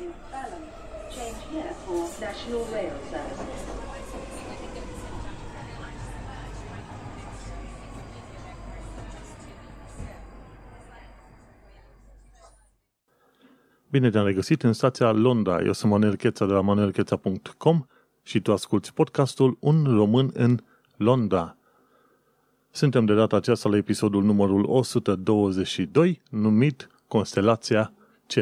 [0.00, 0.64] in Balham.
[1.14, 3.84] Change here for National Rail Service.
[13.90, 15.62] Bine te-am regăsit în stația Londra.
[15.62, 17.84] Eu sunt Manuel Cheța de la manuelcheța.com
[18.22, 20.58] și tu asculti podcastul Un român în
[20.96, 21.56] Londra.
[22.70, 27.92] Suntem de data aceasta la episodul numărul 122, numit Constelația
[28.26, 28.32] C.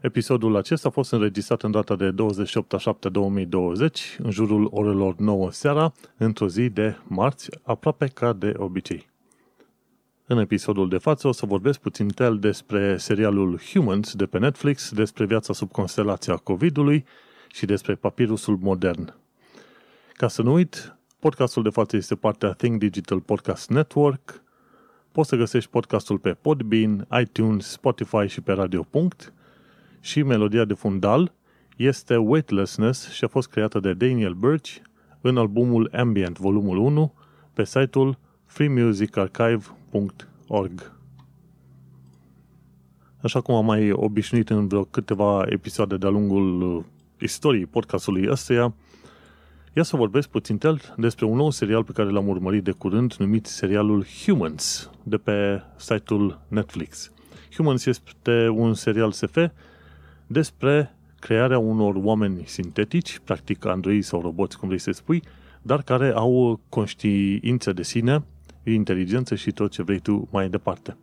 [0.00, 5.16] Episodul acesta a fost înregistrat în data de 28 a 7 2020, în jurul orelor
[5.16, 9.08] 9 seara, într-o zi de marți, aproape ca de obicei.
[10.26, 14.92] În episodul de față o să vorbesc puțin tel despre serialul Humans de pe Netflix,
[14.92, 17.04] despre viața sub constelația COVID-ului
[17.48, 19.14] și despre papirusul modern.
[20.12, 24.42] Ca să nu uit, podcastul de față este partea Think Digital Podcast Network.
[25.12, 28.86] Poți să găsești podcastul pe Podbean, iTunes, Spotify și pe Radio.
[30.08, 31.32] Și melodia de fundal
[31.76, 34.76] este Weightlessness și a fost creată de Daniel Birch
[35.20, 37.14] în albumul Ambient, volumul 1,
[37.52, 40.92] pe site-ul freemusicarchive.org.
[43.22, 46.84] Așa cum am mai obișnuit în vreo câteva episoade de-a lungul uh,
[47.20, 48.74] istoriei podcastului ăsteia,
[49.72, 53.14] ia să vorbesc puțin tel despre un nou serial pe care l-am urmărit de curând,
[53.14, 57.12] numit serialul Humans, de pe site-ul Netflix.
[57.56, 59.36] Humans este un serial SF
[60.28, 65.22] despre crearea unor oameni sintetici, practic androizi sau roboți, cum vrei să spui,
[65.62, 68.24] dar care au conștiință de sine,
[68.64, 70.96] inteligență și tot ce vrei tu mai departe.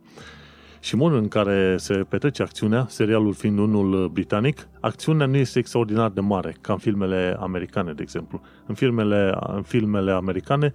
[0.80, 6.10] Și modul în care se petrece acțiunea, serialul fiind unul britanic, acțiunea nu este extraordinar
[6.10, 8.40] de mare, ca în filmele americane, de exemplu.
[8.66, 10.72] În filmele, în filmele americane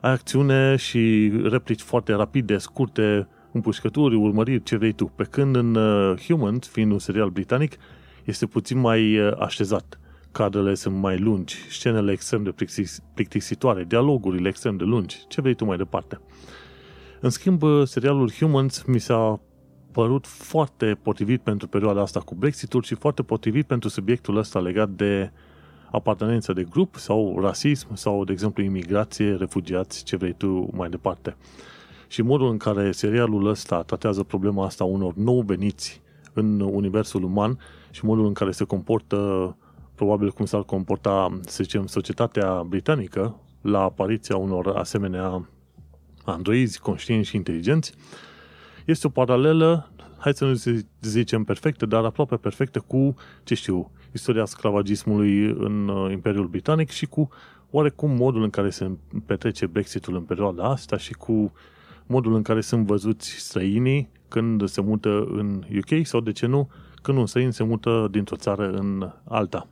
[0.00, 5.04] ai acțiune și replici foarte rapide, scurte, împușcături, urmăriri, ce vrei tu.
[5.04, 7.76] Pe când în uh, Human, fiind un serial britanic,
[8.24, 9.98] este puțin mai uh, așezat.
[10.32, 12.54] Cadrele sunt mai lungi, scenele extrem de
[13.14, 16.20] plictisitoare, dialogurile extrem de lungi, ce vrei tu mai departe.
[17.20, 19.40] În schimb, uh, serialul Humans mi s-a
[19.92, 24.88] părut foarte potrivit pentru perioada asta cu Brexitul și foarte potrivit pentru subiectul ăsta legat
[24.88, 25.30] de
[25.90, 31.36] apartenență de grup sau rasism sau, de exemplu, imigrație, refugiați, ce vrei tu mai departe.
[32.14, 36.02] Și modul în care serialul ăsta tratează problema asta unor nou veniți
[36.32, 37.58] în universul uman
[37.90, 39.56] și modul în care se comportă,
[39.94, 45.48] probabil cum s-ar comporta, să zicem, societatea britanică la apariția unor asemenea
[46.24, 47.94] androizi conștienți și inteligenți,
[48.84, 53.14] este o paralelă, hai să nu zicem perfectă, dar aproape perfectă cu,
[53.44, 57.28] ce știu, istoria sclavagismului în uh, Imperiul Britanic și cu
[57.70, 58.90] oarecum modul în care se
[59.26, 61.52] petrece Brexitul în perioada asta și cu
[62.06, 66.70] modul în care sunt văzuți străinii când se mută în UK sau, de ce nu,
[67.02, 69.68] când un străin se mută dintr-o țară în alta.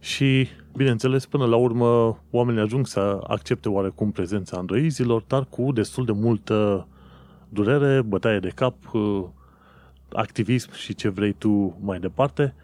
[0.00, 6.04] Și, bineînțeles, până la urmă, oamenii ajung să accepte oarecum prezența androizilor, dar cu destul
[6.04, 6.88] de multă
[7.48, 8.74] durere, bătaie de cap,
[10.12, 12.54] activism și ce vrei tu mai departe.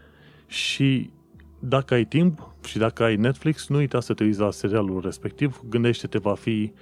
[0.47, 1.11] Și
[1.59, 5.61] dacă ai timp și dacă ai Netflix, nu uita să te uiți la serialul respectiv,
[5.69, 6.73] gândește-te va fi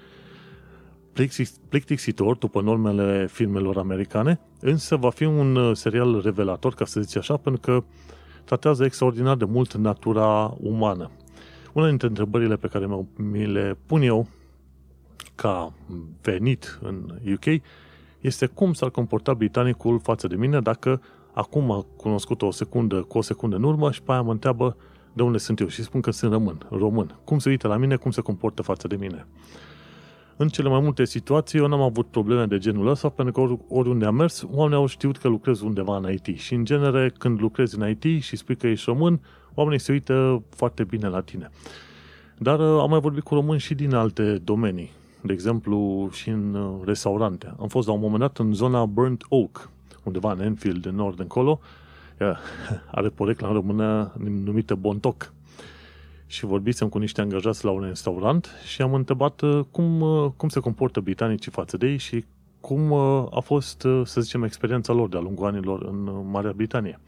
[1.69, 7.17] plictisitor după normele filmelor americane, însă va fi un uh, serial revelator, ca să zic
[7.17, 7.85] așa, pentru că
[8.45, 11.11] tratează extraordinar de mult natura umană.
[11.73, 12.87] Una dintre întrebările pe care
[13.17, 14.29] mi le pun eu
[15.35, 15.73] ca
[16.23, 17.63] venit în UK
[18.21, 21.01] este cum s-ar comporta britanicul față de mine dacă
[21.33, 24.77] acum a cunoscut o secundă cu o secundă în urmă și pe aia mă întreabă
[25.13, 27.19] de unde sunt eu și spun că sunt român, român.
[27.25, 29.27] Cum se uită la mine, cum se comportă față de mine.
[30.41, 33.59] În cele mai multe situații eu n-am avut probleme de genul ăsta pentru că ori,
[33.69, 37.41] oriunde am mers, oamenii au știut că lucrez undeva în IT și în genere când
[37.41, 39.21] lucrezi în IT și spui că ești român,
[39.55, 41.51] oamenii se uită foarte bine la tine.
[42.39, 46.55] Dar uh, am mai vorbit cu români și din alte domenii, de exemplu și în
[46.55, 47.55] uh, restaurante.
[47.61, 49.71] Am fost la un moment dat în zona Burnt Oak,
[50.03, 51.61] undeva în Enfield, de nord încolo,
[52.99, 54.13] are porecla în română
[54.45, 55.33] numită Bontoc
[56.31, 60.49] și vorbisem cu niște angajați la un restaurant și am întrebat uh, cum, uh, cum
[60.49, 62.25] se comportă britanicii față de ei și
[62.61, 67.01] cum uh, a fost, să zicem, experiența lor de-a lungul anilor în Marea Britanie.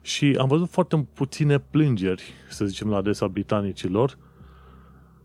[0.00, 4.18] Și am văzut foarte puține plângeri, să zicem, la adresa britanicilor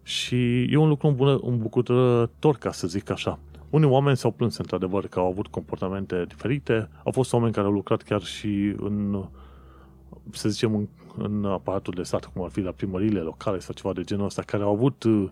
[0.04, 3.40] și e un lucru îmbucurător, ca să zic așa.
[3.70, 6.90] Unii oameni s-au plâns, într-adevăr, că au avut comportamente diferite.
[7.04, 9.24] Au fost oameni care au lucrat chiar și în
[10.32, 10.88] să zicem, în,
[11.18, 14.42] în aparatul de stat, cum ar fi la primările locale sau ceva de genul ăsta,
[14.42, 15.30] care au avut uh,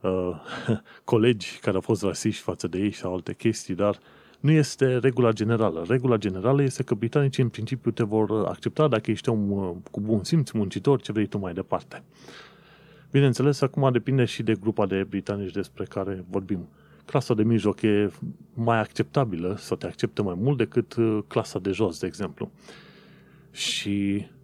[0.00, 0.34] uh
[1.04, 3.98] colegi care au fost rasiști față de ei sau alte chestii, dar
[4.40, 5.84] nu este regula generală.
[5.88, 10.00] Regula generală este că britanicii în principiu te vor accepta dacă ești om uh, cu
[10.00, 12.02] bun simț, muncitor, ce vrei tu mai departe.
[13.10, 16.68] Bineînțeles, acum depinde și de grupa de britanici despre care vorbim.
[17.04, 18.10] Clasa de mijloc e
[18.54, 22.50] mai acceptabilă sau te acceptă mai mult decât uh, clasa de jos, de exemplu.
[23.50, 24.37] Și uh,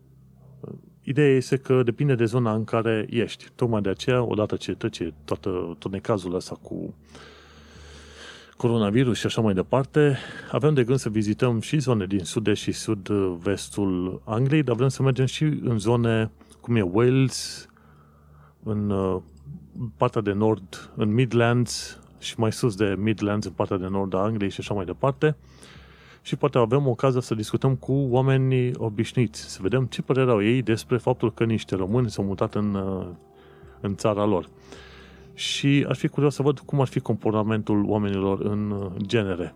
[1.05, 3.49] ideea este că depinde de zona în care ești.
[3.55, 6.95] Tocmai de aceea, odată ce trece toată, tot necazul ăsta cu
[8.57, 10.19] coronavirus și așa mai departe,
[10.51, 15.03] avem de gând să vizităm și zone din sud și sud-vestul Angliei, dar vrem să
[15.03, 16.31] mergem și în zone
[16.61, 17.69] cum e Wales,
[18.63, 19.21] în uh,
[19.97, 24.19] partea de nord, în Midlands și mai sus de Midlands, în partea de nord a
[24.19, 25.37] Angliei și așa mai departe.
[26.27, 30.63] Și poate avem ocazia să discutăm cu oamenii obișnuiți, să vedem ce părere au ei
[30.63, 33.07] despre faptul că niște români s-au mutat în, uh,
[33.81, 34.49] în țara lor.
[35.35, 39.55] Și aș fi curios să văd cum ar fi comportamentul oamenilor în uh, genere.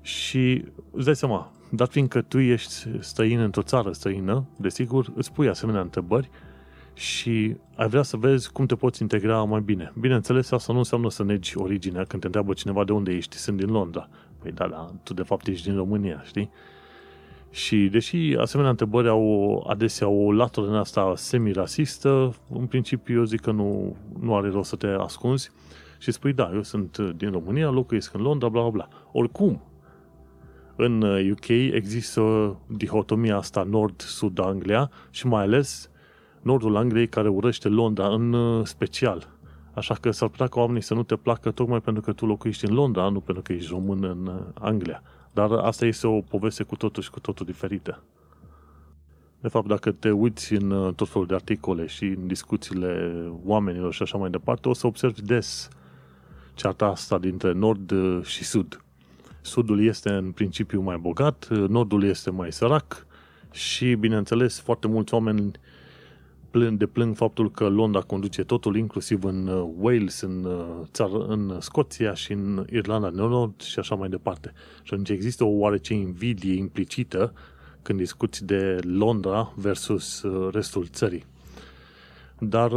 [0.00, 5.48] Și îți dai seama, dar fiindcă tu ești străin într-o țară străină, desigur, îți pui
[5.48, 6.30] asemenea întrebări
[6.94, 9.92] și ai vrea să vezi cum te poți integra mai bine.
[10.00, 13.56] Bineînțeles, asta nu înseamnă să negi originea când te întreabă cineva de unde ești, sunt
[13.56, 14.08] din Londra.
[14.42, 16.50] Păi da, da, tu de fapt ești din România, știi?
[17.50, 23.40] Și deși asemenea întrebări au adesea o latură în asta semi-rasistă, în principiu eu zic
[23.40, 25.50] că nu, nu are rost să te ascunzi
[25.98, 28.88] și spui, da, eu sunt din România, locuiesc în Londra, bla, bla, bla.
[29.12, 29.62] Oricum,
[30.76, 35.90] în UK există dihotomia asta nord-sud Anglia și mai ales
[36.42, 39.28] nordul Angliei care urăște Londra în uh, special.
[39.74, 42.64] Așa că s-ar putea ca oamenii să nu te placă tocmai pentru că tu locuiești
[42.64, 45.02] în Londra, nu pentru că ești român în uh, Anglia.
[45.32, 48.02] Dar asta este o poveste cu totul și cu totul diferită.
[49.40, 53.12] De fapt, dacă te uiți în uh, tot felul de articole și în discuțiile
[53.44, 55.68] oamenilor și așa mai departe, o să observi des
[56.54, 57.92] cearta asta dintre nord
[58.24, 58.84] și sud.
[59.40, 63.06] Sudul este în principiu mai bogat, nordul este mai sărac
[63.50, 65.52] și, bineînțeles, foarte mulți oameni
[66.52, 71.56] plâng, deplâng faptul că Londra conduce totul, inclusiv în uh, Wales, în, uh, țară, în
[71.60, 74.52] Scoția și în Irlanda de Nord și așa mai departe.
[74.82, 77.32] Și atunci există o oarece invidie implicită
[77.82, 81.24] când discuți de Londra versus uh, restul țării.
[82.38, 82.72] Dar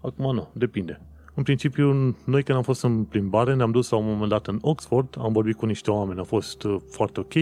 [0.00, 1.00] acum nu, depinde.
[1.34, 4.58] În principiu, noi când am fost în plimbare, ne-am dus la un moment dat în
[4.60, 7.34] Oxford, am vorbit cu niște oameni, a fost foarte ok,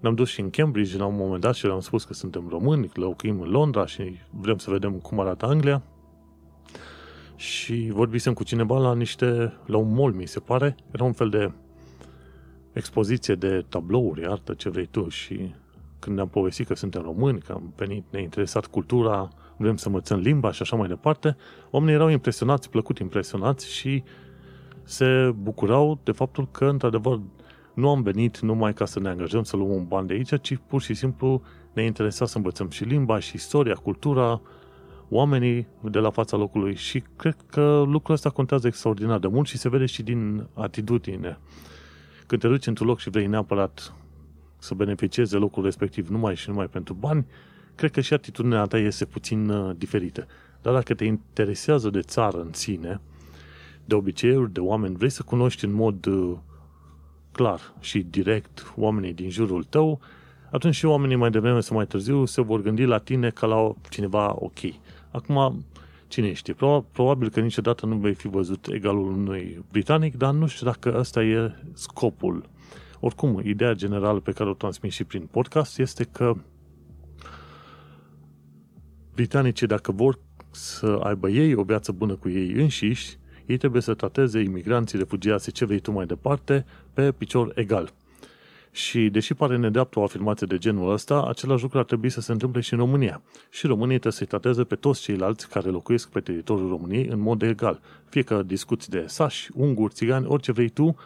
[0.00, 2.88] ne-am dus și în Cambridge la un moment dat și le-am spus că suntem români,
[2.88, 5.82] că locuim în Londra și vrem să vedem cum arată Anglia.
[7.36, 10.76] Și vorbisem cu cineva la niște, la un mall, mi se pare.
[10.90, 11.52] Era un fel de
[12.72, 15.08] expoziție de tablouri, artă, ce vrei tu.
[15.08, 15.54] Și
[15.98, 20.18] când ne-am povestit că suntem români, că am venit, ne-a interesat cultura, vrem să învățăm
[20.18, 21.36] limba și așa mai departe,
[21.70, 24.02] oamenii erau impresionați, plăcut impresionați și
[24.82, 27.20] se bucurau de faptul că, într-adevăr,
[27.78, 30.58] nu am venit numai ca să ne angajăm să luăm un ban de aici, ci
[30.66, 31.42] pur și simplu
[31.72, 34.40] ne interesa să învățăm și limba, și istoria, cultura,
[35.08, 39.58] oamenii de la fața locului și cred că lucrul ăsta contează extraordinar de mult și
[39.58, 41.38] se vede și din atitudine.
[42.26, 43.94] Când te duci într-un loc și vrei neapărat
[44.58, 47.26] să beneficiezi de locul respectiv numai și numai pentru bani,
[47.74, 50.26] cred că și atitudinea ta este puțin uh, diferită.
[50.62, 53.00] Dar dacă te interesează de țară în sine,
[53.84, 56.36] de obiceiuri, de oameni, vrei să cunoști în mod uh,
[57.38, 60.00] clar și direct oamenii din jurul tău,
[60.50, 63.74] atunci și oamenii mai devreme sau mai târziu se vor gândi la tine ca la
[63.90, 64.58] cineva ok.
[65.10, 65.64] Acum,
[66.08, 66.54] cine știe,
[66.92, 71.22] probabil că niciodată nu vei fi văzut egalul unui britanic, dar nu știu dacă ăsta
[71.22, 72.44] e scopul.
[73.00, 76.34] Oricum, ideea generală pe care o transmit și prin podcast este că
[79.14, 80.18] britanicii, dacă vor
[80.50, 85.52] să aibă ei o viață bună cu ei înșiși, ei trebuie să trateze imigranții, refugiații,
[85.52, 87.92] ce vrei tu mai departe, pe picior egal.
[88.70, 92.32] Și deși pare nedreaptă o afirmație de genul ăsta, același lucru ar trebui să se
[92.32, 93.22] întâmple și în România.
[93.50, 97.42] Și România trebuie să-i trateze pe toți ceilalți care locuiesc pe teritoriul României în mod
[97.42, 97.80] egal.
[98.08, 100.96] Fie că discuți de sași, unguri, țigani, orice vrei tu,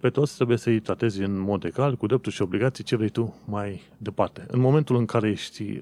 [0.00, 3.34] pe toți trebuie să-i tratezi în mod egal, cu drepturi și obligații, ce vrei tu
[3.44, 4.46] mai departe.
[4.50, 5.80] În momentul în care ești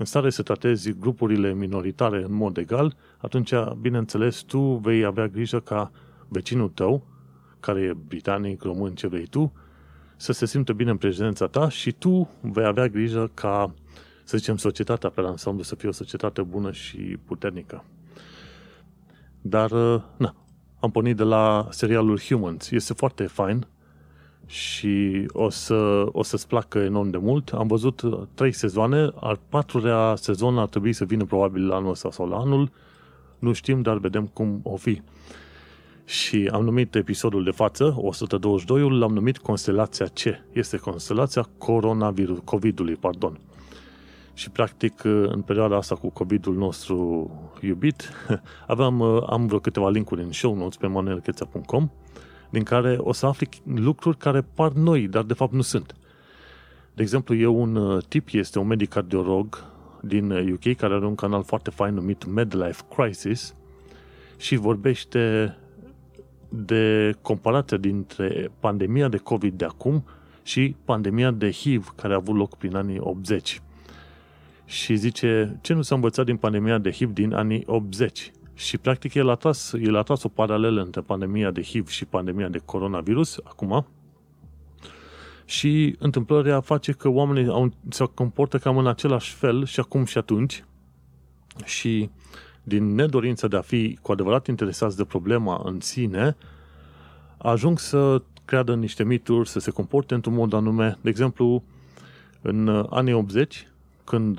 [0.00, 5.60] în stare să tratezi grupurile minoritare în mod egal, atunci, bineînțeles, tu vei avea grijă
[5.60, 5.90] ca
[6.28, 7.06] vecinul tău,
[7.60, 9.52] care e britanic, român, ce vrei tu,
[10.16, 13.74] să se simtă bine în prezența ta și tu vei avea grijă ca,
[14.24, 17.84] să zicem, societatea pe ansamblu să fie o societate bună și puternică.
[19.40, 19.70] Dar,
[20.16, 20.34] na,
[20.80, 22.70] am pornit de la serialul Humans.
[22.70, 23.66] Este foarte fain,
[24.50, 27.48] și o, să, o să-ți placă enorm de mult.
[27.48, 28.02] Am văzut
[28.34, 32.36] trei sezoane, al patrulea sezon ar trebui să vină probabil la anul ăsta sau la
[32.36, 32.70] anul,
[33.38, 35.02] nu știm, dar vedem cum o fi.
[36.04, 40.20] Și am numit episodul de față, 122-ul, l-am numit Constelația C.
[40.52, 43.40] Este constelația coronavirus, COVID-ului, pardon.
[44.34, 47.30] Și practic în perioada asta cu COVID-ul nostru
[47.60, 48.10] iubit,
[48.66, 51.90] aveam, am vreo câteva linkuri în show notes pe manuelcheța.com
[52.50, 55.94] din care o să afli lucruri care par noi, dar de fapt nu sunt.
[56.94, 59.64] De exemplu, e un tip, este un medic cardiolog
[60.00, 63.54] din UK care are un canal foarte fain numit Medlife Crisis
[64.36, 65.56] și vorbește
[66.48, 70.04] de comparația dintre pandemia de COVID de acum
[70.42, 73.62] și pandemia de HIV care a avut loc prin anii 80.
[74.64, 78.32] Și zice, ce nu s-a învățat din pandemia de HIV din anii 80?
[78.60, 82.04] Și practic el a tras, el a tras o paralelă între pandemia de HIV și
[82.04, 83.86] pandemia de coronavirus acum
[85.44, 90.18] și întâmplarea face că oamenii au, se comportă cam în același fel și acum și
[90.18, 90.64] atunci
[91.64, 92.10] și
[92.62, 96.36] din nedorința de a fi cu adevărat interesați de problema în sine,
[97.38, 100.98] ajung să creadă niște mituri, să se comporte într-un mod anume.
[101.00, 101.62] De exemplu,
[102.42, 103.68] în anii 80,
[104.04, 104.38] când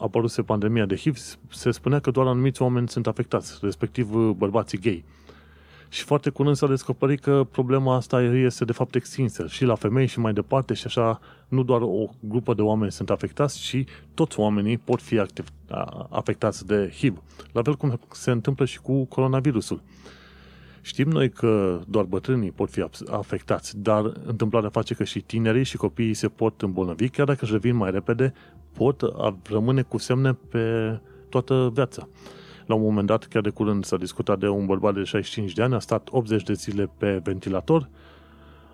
[0.00, 1.16] a apărut pandemia de HIV,
[1.50, 5.04] se spunea că doar anumiți oameni sunt afectați, respectiv bărbații gay.
[5.88, 10.06] Și foarte curând s-a descoperit că problema asta este de fapt extinsă și la femei
[10.06, 14.40] și mai departe și așa nu doar o grupă de oameni sunt afectați, ci toți
[14.40, 15.46] oamenii pot fi activ,
[16.10, 17.22] afectați de HIV.
[17.52, 19.82] La fel cum se întâmplă și cu coronavirusul.
[20.82, 25.76] Știm noi că doar bătrânii pot fi afectați, dar întâmplarea face că și tinerii și
[25.76, 28.32] copiii se pot îmbolnăvi, chiar dacă își revin mai repede,
[28.72, 29.02] pot
[29.48, 30.98] rămâne cu semne pe
[31.28, 32.08] toată viața.
[32.66, 35.62] La un moment dat, chiar de curând s-a discutat de un bărbat de 65 de
[35.62, 37.88] ani, a stat 80 de zile pe ventilator,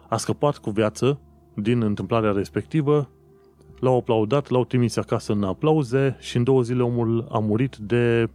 [0.09, 1.19] a scăpat cu viață
[1.55, 3.09] din întâmplarea respectivă,
[3.81, 8.29] l-au aplaudat, l-au trimis acasă în aplauze și în două zile omul a murit de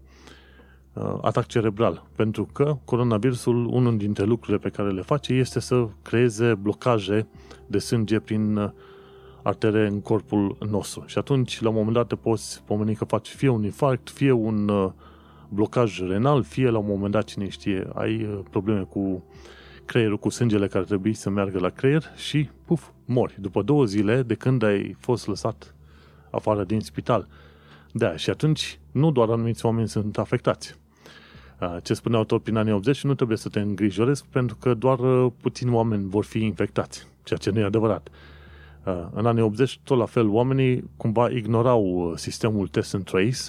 [0.94, 2.08] uh, atac cerebral.
[2.16, 7.28] Pentru că coronavirusul, unul dintre lucrurile pe care le face este să creeze blocaje
[7.68, 8.70] de sânge prin uh,
[9.44, 11.04] artere în corpul nostru.
[11.08, 14.32] Și atunci, la un moment dat, te poți pomeni că faci fie un infarct, fie
[14.32, 14.92] un uh,
[15.50, 19.24] blocaj renal, fie la un moment dat, cine știe, ai uh, probleme cu
[19.86, 23.36] creierul, cu sângele care trebuie să meargă la creier și, puf, mori.
[23.40, 25.76] După două zile de când ai fost lăsat
[26.30, 27.28] afară din spital.
[27.92, 30.80] Da, și atunci nu doar anumiți oameni sunt afectați.
[31.60, 35.00] Uh, ce spuneau tot prin anii 80 nu trebuie să te îngrijorezi pentru că doar
[35.00, 38.10] uh, puțini oameni vor fi infectați, ceea ce nu e adevărat.
[39.12, 43.42] În anii 80, tot la fel, oamenii cumva ignorau sistemul test and trace,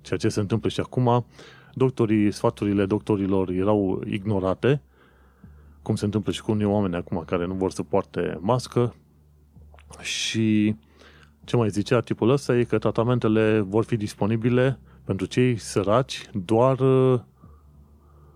[0.00, 1.26] ceea ce se întâmplă și acum,
[1.74, 4.82] doctorii, sfaturile doctorilor erau ignorate,
[5.82, 8.94] cum se întâmplă și cu unii oameni acum care nu vor să poarte mască.
[10.00, 10.76] Și
[11.44, 16.76] ce mai zicea tipul ăsta e că tratamentele vor fi disponibile pentru cei săraci doar,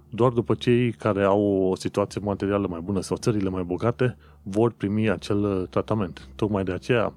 [0.09, 4.73] doar după cei care au o situație materială mai bună sau țările mai bogate vor
[4.73, 6.29] primi acel tratament.
[6.37, 7.15] Tocmai de aceea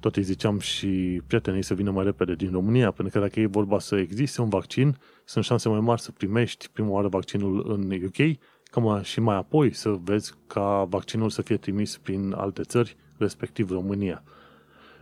[0.00, 3.46] tot îi ziceam și prietenii să vină mai repede din România, pentru că dacă e
[3.46, 8.02] vorba să existe un vaccin, sunt șanse mai mari să primești prima oară vaccinul în
[8.04, 8.38] UK,
[8.70, 13.70] cam și mai apoi să vezi ca vaccinul să fie trimis prin alte țări, respectiv
[13.70, 14.22] România.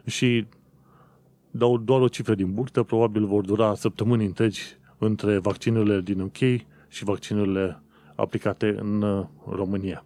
[0.06, 0.46] Și
[1.50, 4.62] dau doar o cifră din burtă, probabil vor dura săptămâni întregi
[4.98, 6.36] între vaccinurile din UK
[6.88, 7.82] și vaccinurile
[8.14, 10.04] aplicate în uh, România.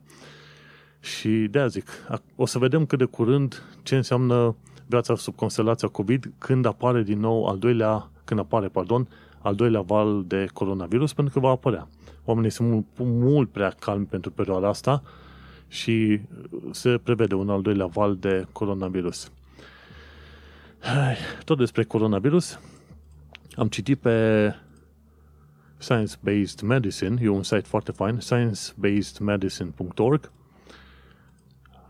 [1.03, 1.89] Și de zic,
[2.37, 4.57] o să vedem cât de curând ce înseamnă
[4.87, 9.81] viața sub constelația COVID când apare din nou al doilea, când apare, pardon, al doilea
[9.81, 11.89] val de coronavirus, pentru că va apărea.
[12.25, 15.03] Oamenii sunt mult, mult prea calmi pentru perioada asta
[15.69, 16.21] și
[16.71, 19.31] se prevede un al doilea val de coronavirus.
[21.45, 22.61] Tot despre coronavirus,
[23.57, 24.55] am citit pe
[25.77, 30.31] Science Based Medicine, e un site foarte fain, sciencebasedmedicine.org.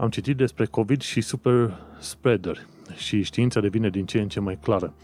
[0.02, 2.66] Am citit despre COVID și super spreader
[2.96, 4.94] și știința devine din ce în ce mai clară.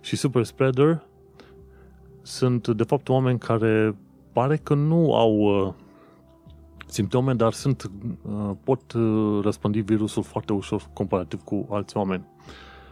[0.00, 1.02] Și super spreader
[2.22, 3.96] sunt de fapt oameni care
[4.32, 5.72] pare că nu au uh,
[6.86, 7.90] simptome, dar sunt,
[8.22, 12.24] uh, pot uh, răspândi virusul foarte ușor comparativ cu alți oameni.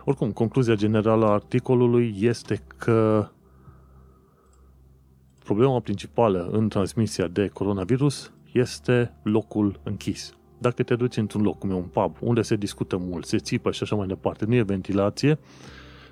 [0.04, 3.28] Oricum, concluzia generală a articolului este că
[5.44, 10.36] problema principală în transmisia de coronavirus este locul închis.
[10.58, 13.70] Dacă te duci într-un loc, cum e un pub, unde se discută mult, se țipă
[13.70, 15.38] și așa mai departe, nu e ventilație,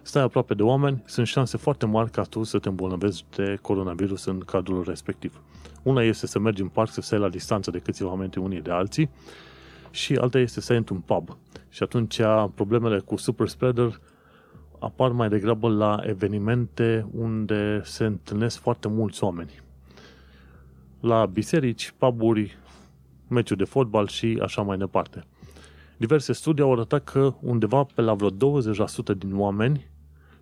[0.02, 4.24] stai aproape de oameni, sunt șanse foarte mari ca tu să te îmbolnăvești de coronavirus
[4.24, 5.40] în cadrul respectiv.
[5.82, 8.70] Una este să mergi în parc, să stai la distanță de câțiva metri unii de
[8.70, 9.10] alții
[9.90, 11.36] și alta este să stai într-un pub.
[11.68, 12.20] Și atunci
[12.54, 14.00] problemele cu super spreader
[14.78, 19.62] apar mai degrabă la evenimente unde se întâlnesc foarte mulți oameni.
[21.00, 22.58] la biserici, puburi,
[23.28, 25.24] meciuri de fotbal și așa mai departe.
[25.96, 28.34] Diverse studii au arătat că undeva pe la vreo 20%
[29.16, 29.90] din oameni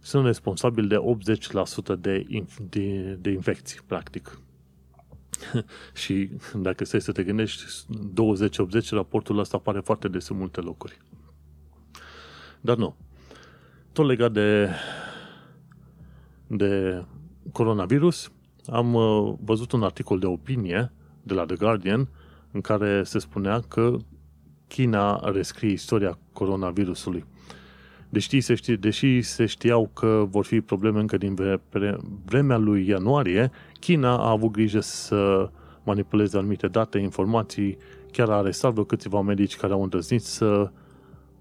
[0.01, 0.97] sunt responsabili de
[1.95, 4.39] 80% de, inf- de, de infecții, practic.
[6.03, 7.63] și dacă stai să te gândești,
[8.83, 10.99] 20-80, raportul ăsta apare foarte des în multe locuri.
[12.61, 12.97] Dar nu.
[13.93, 14.69] Tot legat de,
[16.47, 17.05] de
[17.53, 18.33] coronavirus,
[18.67, 22.09] am uh, văzut un articol de opinie de la The Guardian
[22.53, 23.97] în care se spunea că
[24.69, 27.25] China rescrie istoria coronavirusului.
[28.09, 31.61] Deși se, știe, deși se știau că vor fi probleme încă din
[32.25, 35.51] vremea lui ianuarie, China a avut grijă să
[35.85, 37.77] manipuleze anumite date, informații,
[38.11, 40.71] chiar a arestat vreo câțiva medici care au îndrăznit să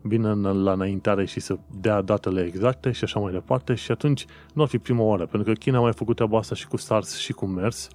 [0.02, 4.62] vină la înaintare și să dea datele exacte și așa mai departe și atunci nu
[4.62, 7.18] ar fi prima oară, pentru că China a mai făcut treaba asta și cu SARS
[7.18, 7.88] și cu MERS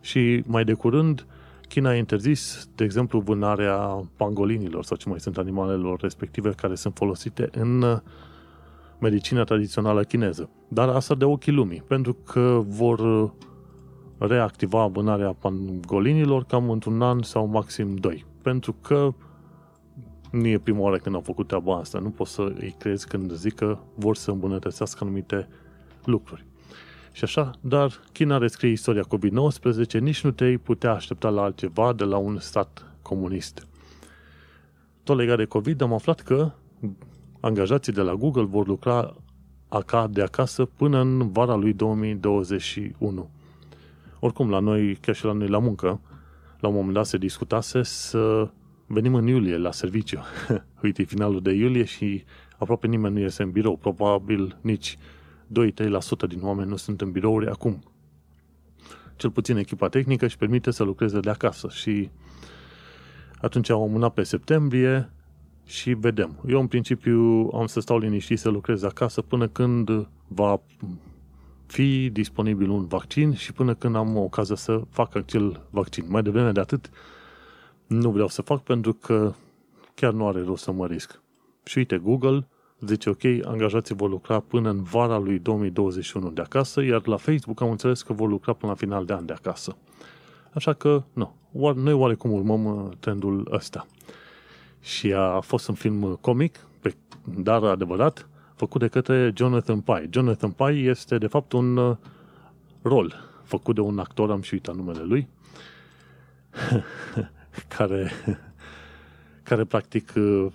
[0.00, 1.26] și mai de curând
[1.68, 6.94] China a interzis, de exemplu, vânarea pangolinilor sau ce mai sunt animalelor respective care sunt
[6.96, 7.98] folosite în uh,
[9.00, 10.50] medicina tradițională chineză.
[10.68, 13.30] Dar asta de ochii lumii, pentru că vor uh,
[14.18, 18.24] reactiva vânarea pangolinilor cam într-un an sau maxim doi.
[18.42, 19.14] Pentru că
[20.30, 21.98] nu e prima oară când au făcut treaba asta.
[21.98, 25.48] Nu poți să îi crezi când zic că vor să îmbunătățească anumite
[26.04, 26.47] lucruri.
[27.18, 32.04] Și așa, dar China rescrie istoria COVID-19, nici nu te-ai putea aștepta la altceva de
[32.04, 33.66] la un stat comunist.
[35.02, 36.50] Tot legat de COVID, am aflat că
[37.40, 39.16] angajații de la Google vor lucra
[40.10, 43.30] de acasă până în vara lui 2021.
[44.20, 46.00] Oricum, la noi, chiar și la noi la muncă,
[46.60, 48.50] la un moment dat se discutase să
[48.86, 50.20] venim în iulie la serviciu.
[50.82, 52.24] Uite, finalul de iulie și
[52.58, 54.98] aproape nimeni nu iese în birou, probabil nici
[55.48, 57.82] 2-3% din oameni nu sunt în birouri acum.
[59.16, 62.10] Cel puțin echipa tehnică își permite să lucreze de acasă și
[63.40, 65.10] atunci am amânat pe septembrie
[65.64, 66.40] și vedem.
[66.48, 70.60] Eu în principiu am să stau liniștit să lucrez acasă până când va
[71.66, 76.04] fi disponibil un vaccin și până când am ocazia să fac acel vaccin.
[76.08, 76.90] Mai devreme de atât
[77.86, 79.34] nu vreau să fac pentru că
[79.94, 81.20] chiar nu are rost să mă risc.
[81.64, 82.48] Și uite, Google
[82.80, 87.60] zice, ok, angajații vor lucra până în vara lui 2021 de acasă, iar la Facebook
[87.60, 89.76] am înțeles că vor lucra până la final de an de acasă.
[90.52, 91.34] Așa că, nu,
[91.74, 93.86] noi oarecum urmăm uh, trendul ăsta.
[94.80, 100.08] Și a fost un film comic, pe, dar adevărat, făcut de către Jonathan Pye.
[100.10, 101.96] Jonathan Pye este, de fapt, un uh,
[102.82, 105.28] rol făcut de un actor, am și uitat numele lui,
[107.76, 108.10] care,
[109.48, 110.46] care practic uh,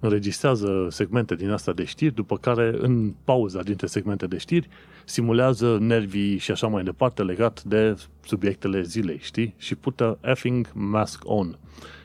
[0.00, 4.68] înregistrează segmente din asta de știri, după care, în pauza dintre segmente de știri,
[5.04, 9.54] simulează nervii și așa mai departe legat de subiectele zilei, știi?
[9.56, 11.58] Și pută effing mask on.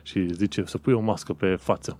[0.04, 1.98] Și zice să pui o mască pe față.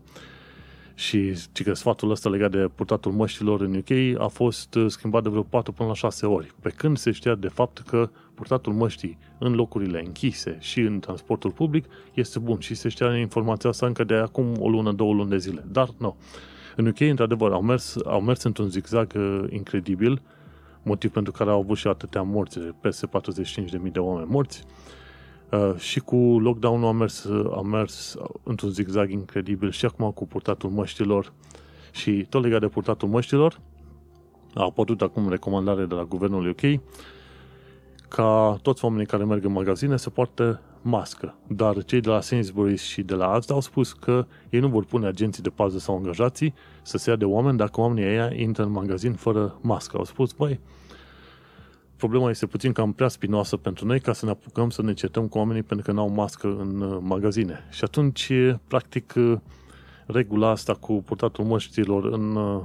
[0.96, 5.24] Și ci că sfatul ăsta legat de purtatul măștilor în UK a fost uh, schimbat
[5.24, 6.54] de vreo 4 până la 6 ori.
[6.62, 11.52] Pe când se știa de fapt că purtatul măștii în locurile închise și în transportul
[11.52, 15.30] public este bun și se știa informația asta încă de acum o lună, două luni
[15.30, 15.64] de zile.
[15.72, 16.16] Dar nu.
[16.76, 20.22] În UK, într-adevăr, au mers, au mers într-un zigzag uh, incredibil,
[20.84, 24.64] motiv pentru care au avut și atâtea morți, peste 45.000 de oameni morți.
[25.54, 30.70] Uh, și cu lockdown-ul a mers, a mers într-un zigzag incredibil și acum cu purtatul
[30.70, 31.34] măștilor
[31.92, 33.60] și tot legat de purtatul măștilor,
[34.54, 36.82] a apărut acum recomandare de la guvernul UK
[38.08, 41.36] ca toți oamenii care merg în magazine să poartă mască.
[41.48, 44.86] Dar cei de la Sainsbury's și de la Asda au spus că ei nu vor
[44.86, 48.64] pune agenții de pază sau angajații să se ia de oameni dacă oamenii ăia intră
[48.64, 49.98] în magazin fără mască.
[49.98, 50.60] Au spus, băi,
[51.98, 55.28] problema este puțin cam prea spinoasă pentru noi ca să ne apucăm să ne certăm
[55.28, 57.68] cu oamenii pentru că n-au mască în uh, magazine.
[57.72, 58.32] Și atunci,
[58.68, 59.38] practic, uh,
[60.06, 62.62] regula asta cu purtatul măștilor în uh,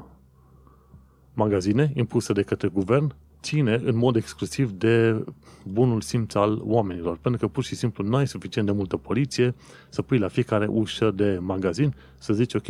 [1.35, 5.25] magazine, impusă de către guvern, ține în mod exclusiv de
[5.65, 9.55] bunul simț al oamenilor, pentru că pur și simplu nu ai suficient de multă poliție
[9.89, 12.67] să pui la fiecare ușă de magazin să zici, ok,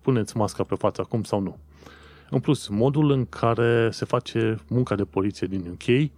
[0.00, 1.56] puneți masca pe față acum sau nu.
[2.32, 6.10] În plus, modul în care se face munca de poliție din UK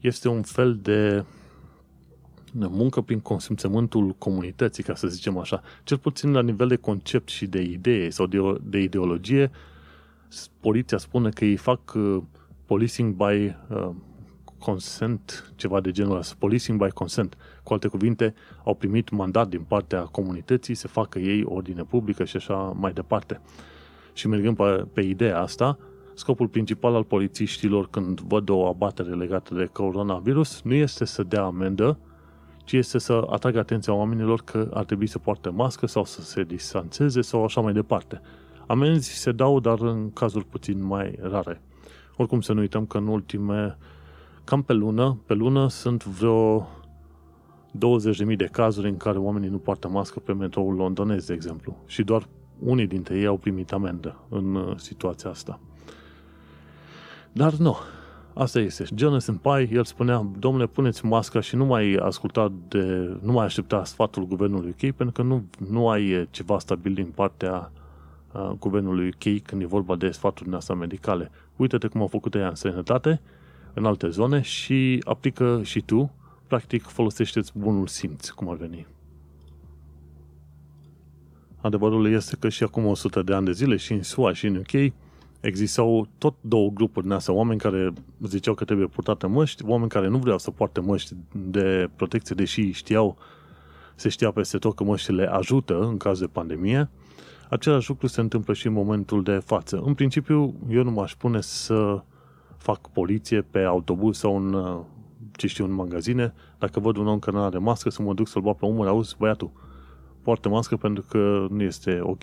[0.00, 1.24] este un fel de
[2.52, 5.62] muncă prin consimțământul comunității, ca să zicem așa.
[5.84, 9.50] Cel puțin la nivel de concept și de idee sau de, de ideologie,
[10.60, 12.22] poliția spune că ei fac uh,
[12.66, 13.90] policing by uh,
[14.58, 17.36] consent, ceva de genul ăsta, policing by consent.
[17.62, 22.36] Cu alte cuvinte, au primit mandat din partea comunității să facă ei ordine publică și
[22.36, 23.40] așa mai departe.
[24.18, 25.78] Și mergând pe, pe ideea asta,
[26.14, 31.42] scopul principal al polițiștilor când văd o abatere legată de coronavirus nu este să dea
[31.42, 31.98] amendă,
[32.64, 36.42] ci este să atragă atenția oamenilor că ar trebui să poarte mască sau să se
[36.42, 38.20] distanțeze sau așa mai departe.
[38.66, 41.62] Amenzi se dau, dar în cazuri puțin mai rare.
[42.16, 43.78] Oricum să nu uităm că în ultime,
[44.44, 46.68] cam pe lună, pe lună sunt vreo
[48.30, 51.76] 20.000 de cazuri în care oamenii nu poartă mască pe metroul londonez, de exemplu.
[51.86, 55.60] Și doar unii dintre ei au primit amendă în uh, situația asta.
[57.32, 57.76] Dar nu,
[58.34, 58.84] asta este.
[58.94, 63.84] Jonathan Pai, el spunea, domnule, puneți masca și nu mai asculta de, nu mai aștepta
[63.84, 67.72] sfatul guvernului UK, pentru că nu, nu ai ceva stabil din partea
[68.32, 71.30] uh, guvernului UK când e vorba de sfaturi astea medicale.
[71.56, 73.20] Uită-te cum au făcut ea în sănătate,
[73.74, 76.10] în alte zone și aplică și tu,
[76.46, 78.86] practic folosește-ți bunul simț, cum ar veni.
[81.60, 84.56] Adevărul este că și acum 100 de ani de zile și în SUA și în
[84.56, 84.92] UK
[85.40, 87.92] existau tot două grupuri din astea, oameni care
[88.22, 92.70] ziceau că trebuie purtate măști, oameni care nu vreau să poarte măști de protecție, deși
[92.70, 93.16] știau,
[93.94, 96.88] se știa peste tot că măștile ajută în caz de pandemie.
[97.50, 99.82] Același lucru se întâmplă și în momentul de față.
[99.84, 102.02] În principiu, eu nu m-aș pune să
[102.56, 104.78] fac poliție pe autobuz sau în,
[105.32, 106.34] ce știu, în magazine.
[106.58, 108.86] Dacă văd un om care nu are mască, să mă duc să-l bat pe umăr,
[108.86, 109.50] auzi, băiatul,
[110.28, 112.22] poartă mască pentru că nu este ok.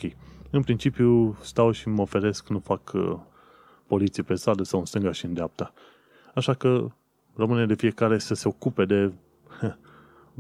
[0.50, 3.16] În principiu stau și mă oferesc, nu fac uh,
[3.88, 5.74] poliție pe stradă sau în stânga și în dreapta.
[6.34, 6.88] Așa că
[7.36, 9.12] rămâne de fiecare să se ocupe de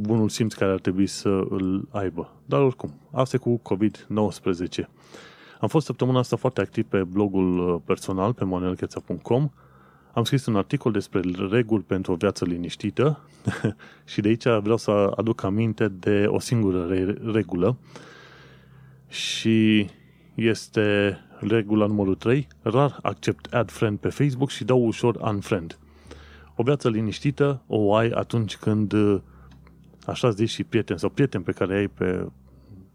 [0.07, 2.31] bunul simț care ar trebui să îl aibă.
[2.45, 4.85] Dar oricum, asta cu COVID-19.
[5.59, 9.49] Am fost săptămâna asta foarte activ pe blogul uh, personal, pe manuelcheța.com.
[10.15, 13.19] Am scris un articol despre reguli pentru o viață liniștită
[14.11, 17.77] și de aici vreau să aduc aminte de o singură re- regulă
[19.07, 19.87] și
[20.35, 25.79] este regula numărul 3, rar accept add friend pe Facebook și dau ușor unfriend.
[26.55, 28.93] O viață liniștită o ai atunci când
[30.05, 32.27] așa zici și prieteni sau prieteni pe care ai pe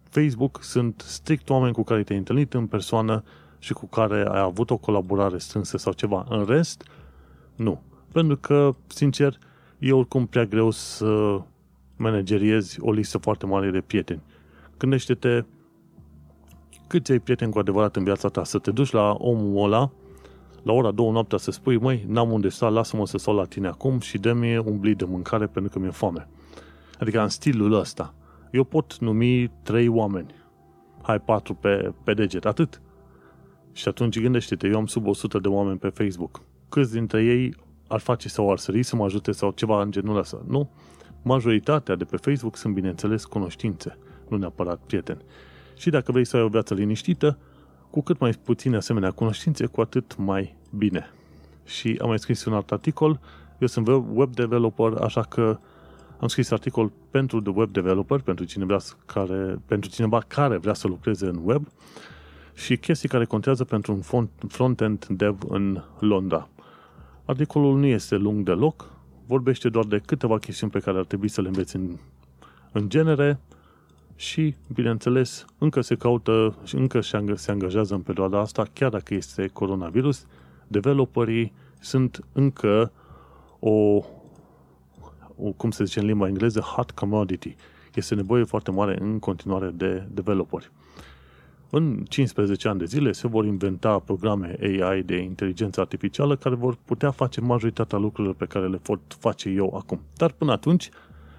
[0.09, 3.25] Facebook sunt strict oameni cu care te-ai întâlnit în persoană
[3.59, 6.27] și cu care ai avut o colaborare strânsă sau ceva.
[6.29, 6.85] În rest,
[7.61, 7.83] nu.
[8.13, 9.39] Pentru că, sincer,
[9.79, 11.41] e oricum prea greu să
[11.97, 14.23] manageriezi o listă foarte mare de prieteni.
[14.79, 15.45] Gândește-te
[16.87, 19.91] câți ai prieteni cu adevărat în viața ta, să te duci la omul ăla,
[20.63, 23.69] la ora două noaptea să spui, măi, n-am unde sta, lasă-mă să stau la tine
[23.69, 26.29] acum și dă-mi un blit de mâncare pentru că mi-e foame.
[26.99, 28.15] Adică în stilul ăsta.
[28.51, 30.35] Eu pot numi trei oameni.
[31.03, 32.81] Hai patru pe, pe deget, atât.
[33.73, 36.43] Și atunci gândește-te, eu am sub 100 de oameni pe Facebook.
[36.71, 37.55] Câți dintre ei
[37.89, 40.43] ar face sau ar sări să mă ajute sau ceva în genul ăsta?
[40.47, 40.71] Nu.
[41.23, 45.21] Majoritatea de pe Facebook sunt, bineînțeles, cunoștințe, nu neapărat prieteni.
[45.77, 47.39] Și dacă vrei să ai o viață liniștită,
[47.91, 51.11] cu cât mai puține asemenea cunoștințe, cu atât mai bine.
[51.65, 53.21] Și am mai scris un alt articol,
[53.59, 55.59] eu sunt web developer, așa că
[56.21, 60.89] am scris articol pentru de web developer, pentru cineva care, pentru cineva care vrea să
[60.89, 61.67] lucreze în web
[62.55, 66.49] și chestii care contează pentru un front-end dev în Londra.
[67.31, 68.91] Articolul nu este lung deloc,
[69.27, 71.97] vorbește doar de câteva chestiuni pe care ar trebui să le înveți în,
[72.73, 73.41] în genere,
[74.17, 79.47] și, bineînțeles, încă se caută și încă se angajează în perioada asta, chiar dacă este
[79.47, 80.27] coronavirus,
[80.67, 82.93] developerii sunt încă
[83.59, 84.05] o,
[85.37, 87.57] o cum se zice în limba engleză, hot commodity.
[87.95, 90.71] Este nevoie foarte mare în continuare de developeri.
[91.71, 96.77] În 15 ani de zile se vor inventa programe AI de inteligență artificială care vor
[96.85, 100.01] putea face majoritatea lucrurilor pe care le pot face eu acum.
[100.17, 100.89] Dar până atunci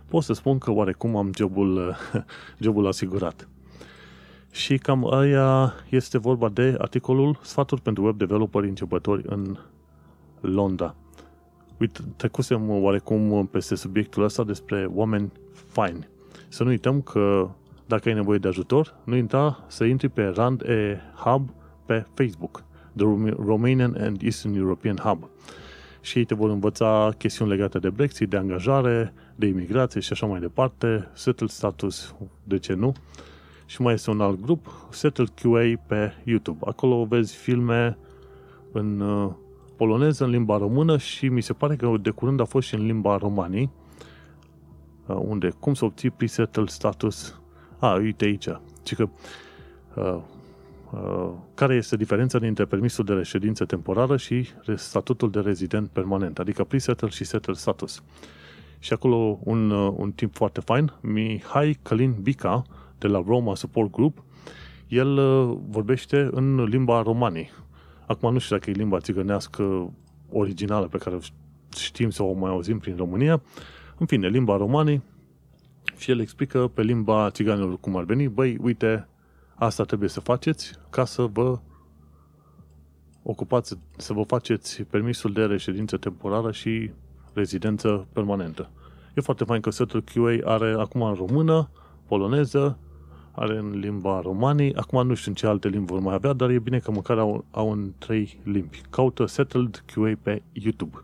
[0.07, 1.95] pot să spun că oarecum am jobul,
[2.63, 3.47] jobul asigurat.
[4.51, 9.57] Și cam aia este vorba de articolul Sfaturi pentru web developeri începători în
[10.41, 10.95] Londra.
[11.77, 15.31] Uite, trecusem oarecum peste subiectul ăsta despre oameni
[15.71, 16.09] fine.
[16.47, 17.49] Să nu uităm că
[17.91, 21.49] dacă ai nevoie de ajutor, nu uita să intri pe Rand e Hub
[21.85, 22.63] pe Facebook,
[22.95, 23.05] The
[23.45, 25.29] Romanian and Eastern European Hub.
[26.01, 30.25] Și ei te vor învăța chestiuni legate de Brexit, de angajare, de imigrație și așa
[30.25, 32.93] mai departe, Settle Status, de ce nu?
[33.65, 36.59] Și mai este un alt grup, Settle QA pe YouTube.
[36.65, 37.97] Acolo vezi filme
[38.71, 39.31] în uh,
[39.75, 42.85] poloneză, în limba română și mi se pare că de curând a fost și în
[42.85, 43.71] limba romanii,
[45.05, 47.40] uh, unde cum să obții pre-settle status.
[47.81, 48.47] A, uite aici,
[48.83, 49.09] ci că
[49.95, 50.17] uh,
[50.91, 56.63] uh, care este diferența dintre permisul de reședință temporară și statutul de rezident permanent, adică
[56.63, 57.97] pre-settle și settle status.
[57.97, 58.03] Uh,
[58.81, 62.63] și acolo un, uh, un timp foarte fain, Mihai Călin Bica,
[62.97, 64.23] de la Roma Support Group,
[64.87, 67.49] el uh, vorbește în limba romanii.
[68.07, 69.93] Acum nu știu dacă e limba țigănească
[70.31, 71.17] originală pe care
[71.77, 73.41] știm să o mai auzim prin România.
[73.97, 75.01] În fine, limba romanii
[76.01, 79.07] și el explică pe limba țiganilor cum ar veni, băi, uite,
[79.55, 81.59] asta trebuie să faceți ca să vă
[83.23, 86.91] ocupați, să vă faceți permisul de reședință temporară și
[87.33, 88.69] rezidență permanentă.
[89.15, 91.69] E foarte fain că setul QA are acum în română,
[92.07, 92.77] poloneză,
[93.31, 96.49] are în limba romanii, acum nu știu în ce alte limbi vor mai avea, dar
[96.49, 98.81] e bine că măcar au, au în trei limbi.
[98.89, 101.03] Caută Settled QA pe YouTube.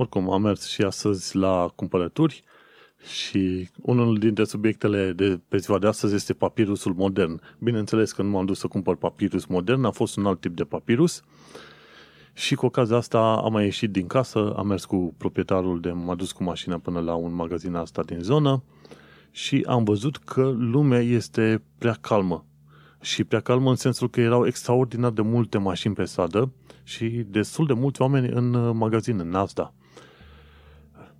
[0.00, 2.44] Oricum, am mers și astăzi la cumpărături
[3.20, 7.40] și unul dintre subiectele de pe ziua de astăzi este papirusul modern.
[7.58, 10.64] Bineînțeles că nu m-am dus să cumpăr papirus modern, a fost un alt tip de
[10.64, 11.22] papirus
[12.32, 16.14] și cu ocazia asta am mai ieșit din casă, am mers cu proprietarul de, m-a
[16.14, 18.62] dus cu mașina până la un magazin asta din zonă
[19.30, 22.44] și am văzut că lumea este prea calmă.
[23.00, 27.66] Și prea calmă în sensul că erau extraordinar de multe mașini pe stradă și destul
[27.66, 29.72] de mulți oameni în magazin, în Nasdaq.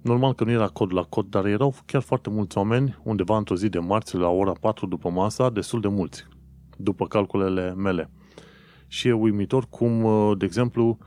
[0.03, 3.57] Normal că nu era cod la cod, dar erau chiar foarte mulți oameni, undeva într-o
[3.57, 6.27] zi de marți, la ora 4 după masa, destul de mulți,
[6.77, 8.11] după calculele mele.
[8.87, 10.07] Și e uimitor cum,
[10.39, 10.99] de exemplu,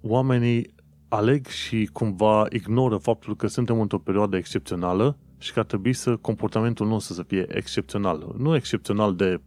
[0.00, 0.74] oamenii
[1.08, 6.16] aleg și cumva ignoră faptul că suntem într-o perioadă excepțională și că ar trebui să
[6.16, 8.34] comportamentul nostru să fie excepțional.
[8.36, 9.40] Nu excepțional de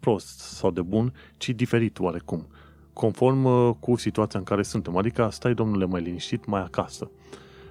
[0.00, 2.46] prost sau de bun, ci diferit oarecum.
[2.92, 4.96] Conform uh, cu situația în care suntem.
[4.96, 7.10] Adică stai, domnule, mai liniștit, mai acasă.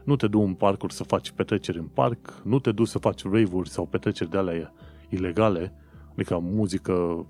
[0.03, 3.23] Nu te du în parcuri să faci petreceri în parc, nu te du să faci
[3.23, 4.73] rave-uri sau petreceri de alea
[5.09, 5.73] ilegale,
[6.11, 7.25] adică muzică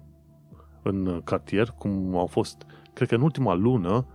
[0.82, 4.06] în cartier, cum au fost, cred că în ultima lună,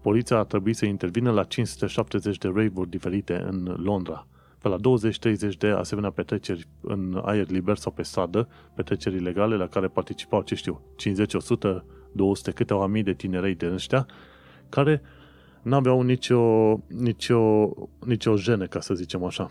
[0.00, 4.26] poliția a trebuit să intervină la 570 de rave-uri diferite în Londra
[4.62, 9.66] pe la 20-30 de asemenea petreceri în aer liber sau pe stradă, petreceri ilegale la
[9.66, 14.06] care participau, ce știu, 50, 100, 200, câteva mii de tinerei de ăștia,
[14.68, 15.02] care
[15.62, 17.70] n-aveau nicio, nicio,
[18.06, 19.50] nicio jene, ca să zicem așa.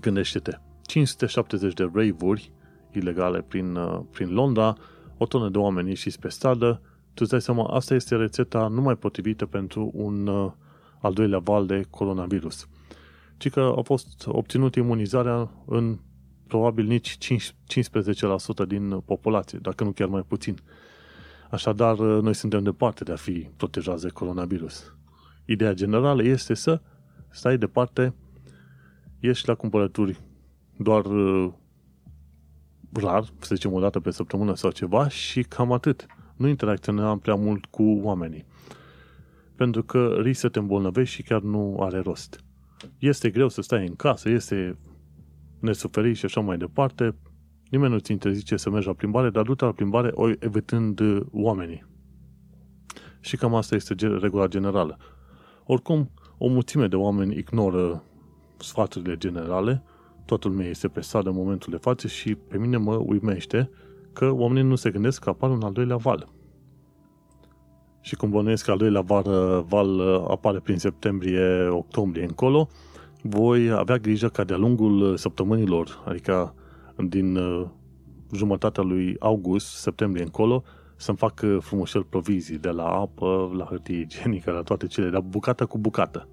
[0.00, 2.52] Gândește-te, 570 de rave-uri
[2.92, 4.76] ilegale prin, uh, prin Londra,
[5.18, 8.96] o tonă de oameni ieșiți pe stradă, tu îți dai seama, asta este rețeta numai
[8.96, 10.52] potrivită pentru un uh,
[11.00, 12.68] al doilea val de coronavirus
[13.36, 15.98] ci că a fost obținut imunizarea în
[16.46, 17.54] probabil nici 5,
[18.64, 20.58] 15% din populație, dacă nu chiar mai puțin.
[21.54, 24.96] Așadar, noi suntem departe de a fi protejați de coronavirus.
[25.44, 26.80] Ideea generală este să
[27.30, 28.14] stai departe,
[29.20, 30.20] ieși la cumpărături
[30.78, 31.52] doar uh,
[32.92, 36.06] rar, să zicem o dată pe săptămână sau ceva și cam atât.
[36.36, 38.44] Nu interacționăm prea mult cu oamenii.
[39.56, 42.44] Pentru că risc să te îmbolnăvești și chiar nu are rost
[42.98, 44.78] este greu să stai în casă, este
[45.60, 47.14] nesuferit și așa mai departe,
[47.74, 51.84] nimeni nu ți interzice să mergi la plimbare, dar du-te la plimbare evitând uh, oamenii.
[53.20, 54.96] Și cam asta este regula generală.
[55.64, 58.04] Oricum, o mulțime de oameni ignoră
[58.58, 59.82] sfaturile generale,
[60.24, 63.70] toată lumea este pe stradă în momentul de față și pe mine mă uimește
[64.12, 66.32] că oamenii nu se gândesc că apare un al doilea val
[68.04, 69.24] și cum bănuiesc că al doilea var,
[69.68, 72.68] val uh, apare prin septembrie-octombrie încolo,
[73.22, 76.54] voi avea grijă ca de-a lungul săptămânilor, adică
[76.96, 77.66] din uh,
[78.32, 80.62] jumătatea lui august, septembrie încolo,
[80.96, 85.20] să-mi fac uh, frumușel provizii de la apă, la hârtie igienică, la toate cele, dar
[85.20, 86.28] bucată cu bucată.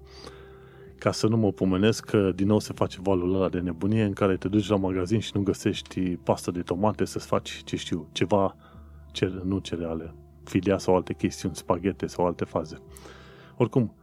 [0.98, 4.12] Ca să nu mă pomenesc că din nou se face valul ăla de nebunie în
[4.12, 8.08] care te duci la magazin și nu găsești pastă de tomate să-ți faci, ce știu,
[8.12, 8.56] ceva,
[9.12, 12.78] ce, nu cereale, filia sau alte chestiuni, spaghete sau alte faze.
[13.56, 13.94] Oricum,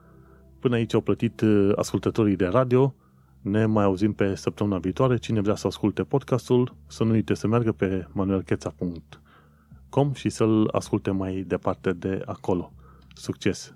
[0.60, 2.96] până aici au plătit uh, ascultătorii de radio,
[3.42, 5.18] ne mai auzim pe săptămâna viitoare.
[5.18, 11.12] Cine vrea să asculte podcastul, să nu uite să meargă pe manuelcheța.com și să-l asculte
[11.12, 12.72] mai departe de acolo.
[13.14, 13.74] Succes!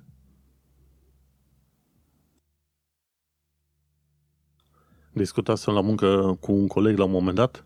[5.13, 7.65] Discutasem la muncă cu un coleg la un moment dat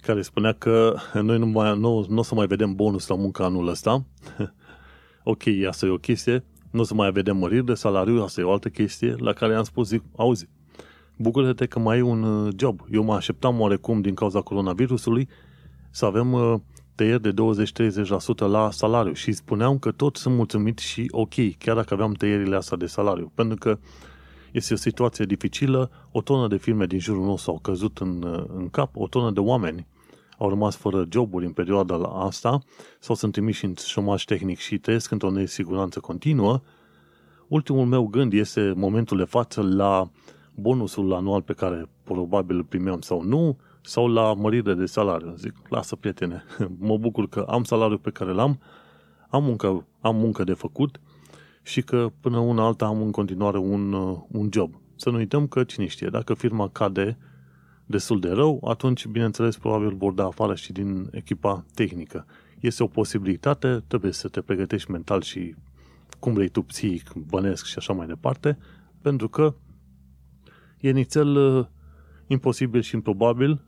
[0.00, 3.44] care spunea că noi nu, mai, nu, nu o să mai vedem bonus la muncă
[3.44, 4.04] anul ăsta.
[5.24, 6.44] ok, asta e o chestie.
[6.70, 9.54] Nu o să mai vedem măriri de salariu, asta e o altă chestie la care
[9.54, 10.48] am spus, zic, auzi,
[11.16, 12.80] bucură-te că mai ai un uh, job.
[12.90, 15.28] Eu mă așteptam oarecum din cauza coronavirusului
[15.90, 16.54] să avem uh,
[16.94, 21.94] tăieri de 20-30% la salariu și spuneam că toți sunt mulțumiți și ok, chiar dacă
[21.94, 23.32] aveam tăierile astea de salariu.
[23.34, 23.78] Pentru că
[24.52, 28.44] este o situație dificilă, o tonă de firme din jurul nostru au căzut în, uh,
[28.56, 29.86] în cap, o tonă de oameni
[30.38, 32.58] au rămas fără joburi în perioada asta
[33.00, 36.60] sau sunt trimiși în șomaj tehnic și trăiesc într-o nesiguranță continuă,
[37.48, 40.10] ultimul meu gând este momentul de față la
[40.54, 45.34] bonusul anual pe care probabil îl primeam sau nu sau la mărire de salariu.
[45.36, 46.44] Zic, lasă prietene,
[46.78, 48.60] mă bucur că am salariul pe care l-am,
[49.28, 51.00] am muncă, am muncă de făcut
[51.62, 54.74] și că până una alta am în continuare un, uh, un job.
[54.96, 57.18] Să nu uităm că, cine știe, dacă firma cade
[57.86, 62.26] destul de rău, atunci, bineînțeles, probabil vor da afară și din echipa tehnică.
[62.60, 65.54] Este o posibilitate, trebuie să te pregătești mental și
[66.18, 68.58] cum vrei tu psihic, bănesc și așa mai departe,
[69.02, 69.54] pentru că
[70.86, 71.66] e nițel uh,
[72.26, 73.64] imposibil și improbabil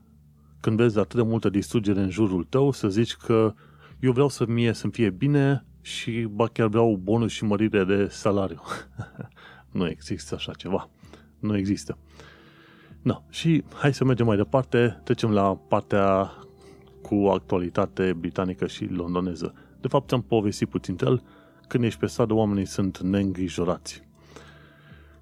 [0.59, 3.53] când vezi atât de multă distrugere în jurul tău să zici că
[3.99, 8.07] eu vreau să mie să fie bine și ba chiar vreau bonus și mărire de
[8.07, 8.61] salariu.
[9.71, 10.89] nu există așa ceva.
[11.39, 11.97] Nu există.
[13.01, 13.21] No.
[13.29, 16.31] Și hai să mergem mai departe, trecem la partea
[17.01, 19.53] cu actualitate britanică și londoneză.
[19.81, 21.23] De fapt, am povestit puțin el,
[21.67, 24.06] când ești pe stradă, oamenii sunt neîngrijorați.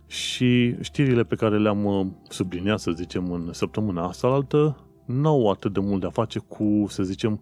[0.08, 5.74] Și știrile pe care le-am uh, subliniat, să zicem, în săptămâna asta altă, n-au atât
[5.74, 7.42] de mult de a face cu, să zicem,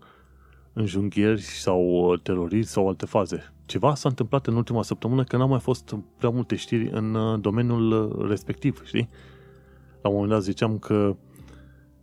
[0.74, 3.54] înjunghieri sau uh, terorism sau alte faze.
[3.66, 7.40] Ceva s-a întâmplat în ultima săptămână că n-au mai fost prea multe știri în uh,
[7.42, 9.10] domeniul respectiv, știi?
[10.02, 11.16] La un moment dat ziceam că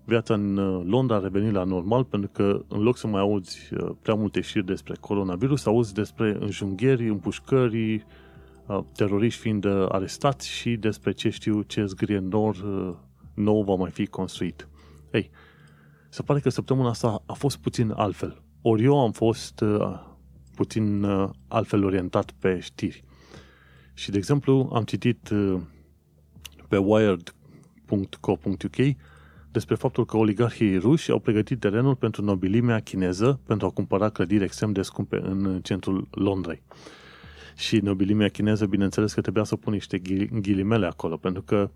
[0.04, 0.54] viața în
[0.86, 3.68] Londra a revenit la normal pentru că în loc să mai auzi
[4.02, 8.04] prea multe știri despre coronavirus, auzi despre înjunghieri, împușcări,
[8.94, 12.56] teroriști fiind arestați și despre ce știu ce zgrie nor
[13.34, 14.68] nou va mai fi construit.
[15.12, 15.30] Ei,
[16.08, 18.42] se pare că săptămâna asta a fost puțin altfel.
[18.62, 19.64] Ori eu am fost
[20.54, 21.06] puțin
[21.48, 23.04] altfel orientat pe știri.
[23.94, 25.30] Și, de exemplu, am citit
[26.68, 28.76] pe wired.co.uk
[29.52, 34.44] despre faptul că oligarhii ruși au pregătit terenul pentru nobilimea chineză pentru a cumpăra clădiri
[34.44, 36.62] extrem de scumpe în centrul Londrei.
[37.60, 39.98] Și nobilimea chineză, bineînțeles că trebuia să pun niște
[40.40, 41.70] ghilimele acolo, pentru că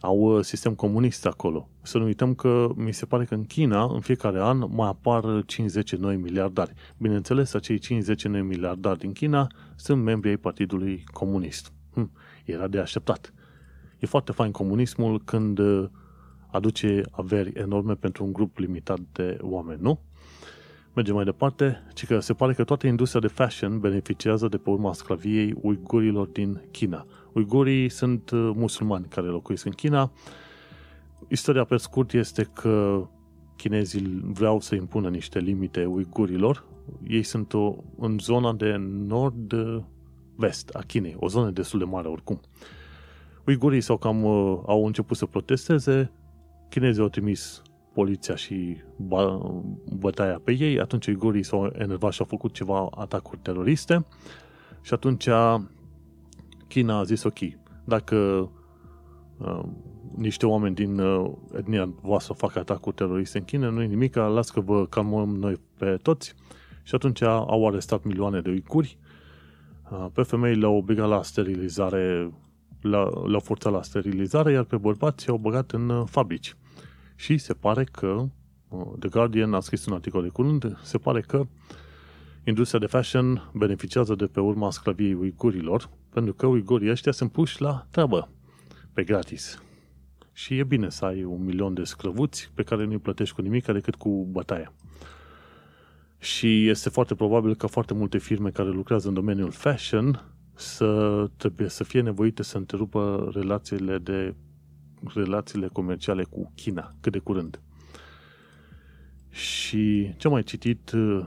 [0.00, 1.68] au uh, sistem comunist acolo.
[1.82, 5.42] Să nu uităm că mi se pare că în China, în fiecare an, mai apar
[5.46, 6.72] 50 noi miliardari.
[6.96, 11.72] Bineînțeles, acei 50 noi miliardari din China sunt membri ai Partidului Comunist.
[11.92, 12.10] Hm,
[12.44, 13.32] era de așteptat.
[13.98, 15.88] E foarte fain comunismul când uh,
[16.50, 20.00] aduce averi enorme pentru un grup limitat de oameni, nu?
[20.98, 24.70] Mergem mai departe, ci că se pare că toată industria de fashion beneficiază de pe
[24.70, 27.06] urma sclaviei uigurilor din China.
[27.32, 30.10] Uigurii sunt uh, musulmani care locuiesc în China.
[31.28, 33.06] Istoria pe scurt este că
[33.56, 36.64] chinezii vreau să impună niște limite uigurilor.
[37.08, 42.40] Ei sunt o, în zona de nord-vest a Chinei, o zonă destul de mare oricum.
[43.46, 46.10] Uigurii sau cam uh, au început să protesteze,
[46.68, 48.76] chinezii au trimis poliția și
[49.98, 54.04] bătaia pe ei, atunci uigurii s-au enervat și au făcut ceva atacuri teroriste
[54.80, 55.28] și atunci
[56.68, 57.38] China a zis ok,
[57.84, 58.50] dacă
[59.38, 59.60] uh,
[60.16, 64.50] niște oameni din uh, etnia voastră fac atacuri teroriste în China, nu e nimic, las
[64.50, 66.34] că vă calmăm noi pe toți
[66.82, 68.98] și atunci au arestat milioane de uicuri,
[69.90, 72.30] uh, pe femei le-au obligat la sterilizare,
[72.80, 76.56] le-au forțat la sterilizare, iar pe bărbați i-au băgat în uh, fabrici.
[77.18, 78.28] Și se pare că,
[78.68, 81.46] uh, The Guardian a scris un articol de curând, se pare că
[82.44, 87.60] industria de fashion beneficiază de pe urma sclaviei uigurilor, pentru că uigurii ăștia sunt puși
[87.60, 88.30] la treabă,
[88.92, 89.62] pe gratis.
[90.32, 93.64] Și e bine să ai un milion de sclăvuți pe care nu-i plătești cu nimic
[93.64, 94.72] decât cu bătaia.
[96.18, 101.68] Și este foarte probabil că foarte multe firme care lucrează în domeniul fashion să trebuie
[101.68, 104.34] să fie nevoite să întrerupă relațiile de
[105.14, 107.60] relațiile comerciale cu China cât de curând.
[109.30, 111.26] Și ce am mai citit uh,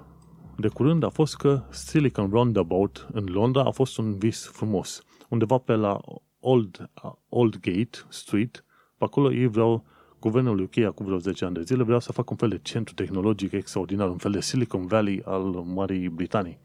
[0.57, 5.03] de curând a fost că Silicon Roundabout în Londra a fost un vis frumos.
[5.29, 5.99] Undeva pe la
[6.39, 8.65] Old, uh, Old Gate Street,
[8.97, 9.86] pe acolo ei vreau,
[10.19, 12.93] guvernul UK acum vreo 10 ani de zile, vreau să facă un fel de centru
[12.93, 16.60] tehnologic extraordinar, un fel de Silicon Valley al Marii Britanii.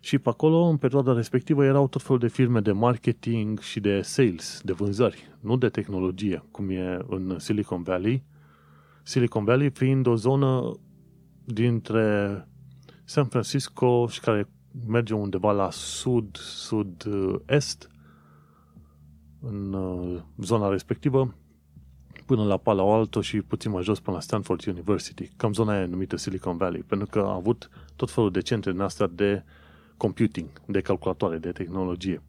[0.00, 4.00] Și pe acolo, în perioada respectivă, erau tot felul de firme de marketing și de
[4.00, 8.24] sales, de vânzări, nu de tehnologie, cum e în Silicon Valley.
[9.02, 10.78] Silicon Valley fiind o zonă
[11.44, 12.48] dintre
[13.04, 14.48] San Francisco și care
[14.86, 17.88] merge undeva la sud, sud-est,
[19.40, 21.34] în uh, zona respectivă,
[22.26, 25.86] până la Palo Alto și puțin mai jos până la Stanford University, cam zona aia
[25.86, 29.42] numită Silicon Valley, pentru că a avut tot felul de centre din astea de
[29.98, 32.22] computing, de calculatoare, de tehnologie.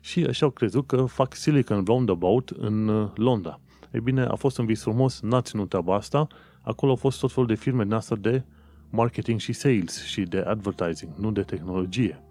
[0.00, 3.60] Și așa au crezut că fac Silicon Roundabout în uh, Londra.
[3.92, 6.26] Ei bine, a fost un vis frumos, n-a ținut treaba asta,
[6.60, 8.42] acolo au fost tot felul de firme din asta de
[8.90, 12.22] marketing și sales și de advertising, nu de tehnologie.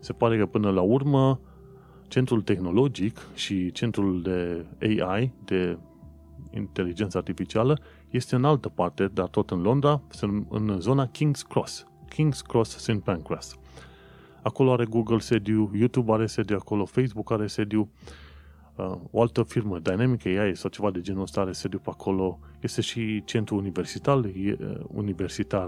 [0.00, 1.40] Se pare că până la urmă
[2.08, 5.78] centrul tehnologic și centrul de AI, de
[6.54, 7.78] inteligență artificială,
[8.10, 10.02] este în altă parte, dar tot în Londra,
[10.48, 11.86] în zona King's Cross.
[12.12, 12.98] King's Cross St.
[12.98, 13.58] Pancras.
[14.44, 17.88] Acolo are Google sediu, YouTube are sediu acolo, Facebook are sediu,
[18.76, 22.38] uh, o altă firmă, Dynamic AI sau ceva de genul ăsta are sediu pe acolo.
[22.60, 24.54] Este și centru universitar, uh,
[24.86, 25.66] universitar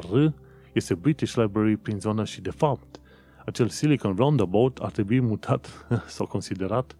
[0.73, 3.01] este British Library prin zona și de fapt
[3.45, 6.97] acel Silicon Roundabout ar trebui mutat sau considerat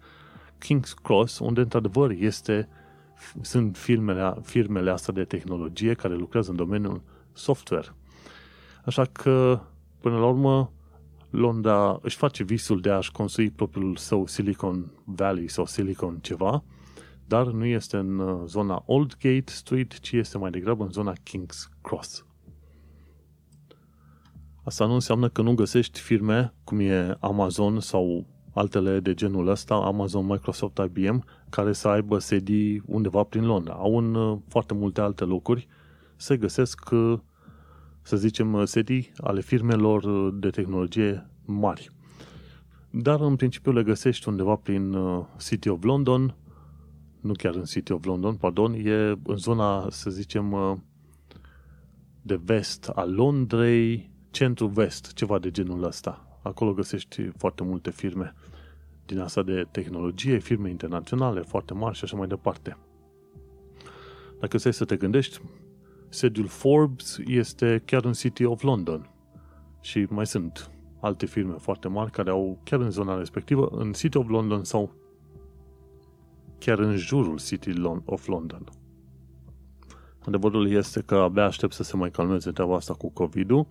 [0.57, 2.69] King's Cross, unde într-adevăr este,
[3.41, 7.01] sunt firmele, firmele astea de tehnologie care lucrează în domeniul
[7.33, 7.87] software.
[8.85, 9.59] Așa că,
[9.99, 10.71] până la urmă,
[11.29, 16.63] Londra își face visul de a-și construi propriul său Silicon Valley sau Silicon ceva,
[17.25, 21.13] dar nu este în uh, zona Old Gate Street, ci este mai degrabă în zona
[21.13, 22.25] King's Cross.
[24.63, 29.75] Asta nu înseamnă că nu găsești firme cum e Amazon sau altele de genul ăsta,
[29.75, 33.73] Amazon, Microsoft, IBM, care să aibă sedii undeva prin Londra.
[33.73, 35.67] Au în uh, foarte multe alte locuri
[36.17, 37.19] se găsesc, uh,
[38.07, 41.89] să zicem, uh, sedii ale firmelor de tehnologie mari.
[42.89, 44.95] Dar în principiu le găsești undeva prin
[45.37, 46.35] City of London,
[47.21, 50.55] nu chiar în City of London, pardon, e în zona, să zicem,
[52.21, 56.39] de vest a Londrei, centru-vest, ceva de genul ăsta.
[56.43, 58.33] Acolo găsești foarte multe firme
[59.05, 62.77] din asta de tehnologie, firme internaționale foarte mari și așa mai departe.
[64.39, 65.41] Dacă stai să te gândești,
[66.17, 69.09] sediul Forbes este chiar în City of London
[69.81, 74.17] și mai sunt alte firme foarte mari care au chiar în zona respectivă, în City
[74.17, 74.91] of London sau
[76.57, 77.71] chiar în jurul City
[78.05, 78.63] of London.
[80.19, 83.67] Adevărul este că abia aștept să se mai calmeze treaba asta cu COVID-ul,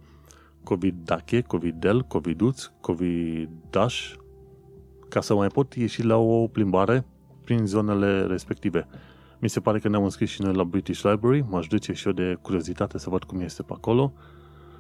[0.63, 4.13] COVID-Dache, COVID-Del, COVID-Uț, COVID-Dash,
[5.09, 7.07] ca să mai pot ieși la o plimbare
[7.45, 8.87] prin zonele respective.
[9.39, 12.13] Mi se pare că ne-am înscris și noi la British Library, m-aș duce și eu
[12.13, 14.13] de curiozitate să văd cum este pe acolo,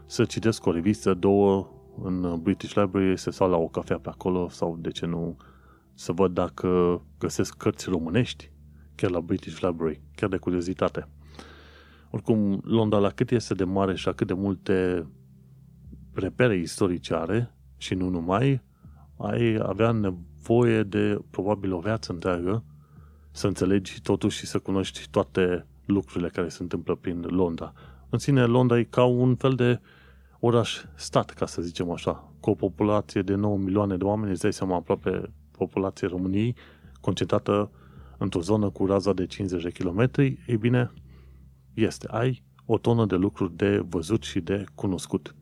[0.07, 1.69] să citesc o revistă, două
[2.03, 5.37] în British Library, să stau la o cafea pe acolo sau de ce nu
[5.95, 8.51] să văd dacă găsesc cărți românești
[8.95, 11.09] chiar la British Library, chiar de curiozitate.
[12.11, 15.07] Oricum, Londra la cât este de mare și la cât de multe
[16.13, 18.63] repere istorice are și nu numai,
[19.17, 22.65] ai avea nevoie de probabil o viață întreagă
[23.37, 27.73] să înțelegi totuși și să cunoști toate lucrurile care se întâmplă prin Londra.
[28.09, 29.81] În sine, Londra e ca un fel de
[30.41, 34.53] oraș-stat, ca să zicem așa, cu o populație de 9 milioane de oameni, îți dai
[34.53, 36.57] seama aproape populație României,
[37.01, 37.71] concentrată
[38.19, 40.93] într-o zonă cu raza de 50 de kilometri, ei bine,
[41.75, 42.07] este.
[42.11, 45.35] Ai o tonă de lucruri de văzut și de cunoscut.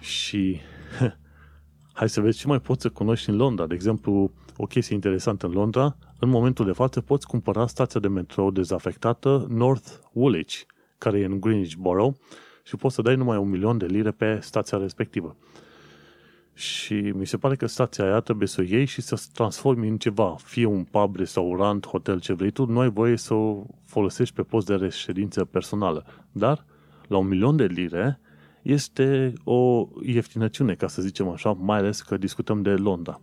[0.00, 0.60] Și
[1.98, 3.66] hai să vezi ce mai poți să cunoști în Londra.
[3.66, 8.08] De exemplu, o chestie interesantă în Londra, în momentul de față poți cumpăra stația de
[8.08, 10.60] metrou dezafectată North Woolwich,
[10.98, 12.16] care e în Greenwich Borough,
[12.62, 15.36] și poți să dai numai un milion de lire pe stația respectivă.
[16.54, 19.88] Și mi se pare că stația aia trebuie să o iei și să o transformi
[19.88, 23.64] în ceva, fie un pub, restaurant, hotel, ce vrei tu, nu ai voie să o
[23.84, 26.04] folosești pe post de reședință personală.
[26.32, 26.64] Dar,
[27.08, 28.20] la un milion de lire,
[28.62, 33.20] este o ieftinăciune, ca să zicem așa, mai ales că discutăm de Londra.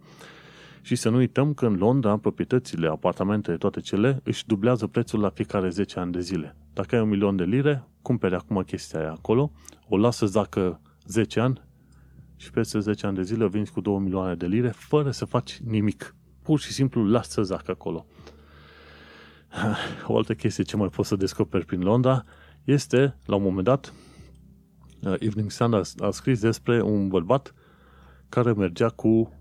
[0.84, 5.29] Și să nu uităm că în Londra proprietățile, apartamentele, toate cele, își dublează prețul la
[5.29, 6.55] fiecare 10 ani de zile.
[6.73, 9.51] Dacă ai un milion de lire, cumperi acum chestia aia acolo,
[9.89, 11.61] o lasă dacă 10 ani
[12.36, 15.57] și peste 10 ani de zile vinzi cu 2 milioane de lire fără să faci
[15.57, 16.15] nimic.
[16.41, 18.05] Pur și simplu lasă zac acolo.
[20.07, 22.23] O altă chestie ce mai poți să descoperi prin Londra
[22.63, 23.93] este, la un moment dat,
[25.05, 27.53] Uh, Evening Sun a, a scris despre un bărbat
[28.29, 29.34] care mergea cu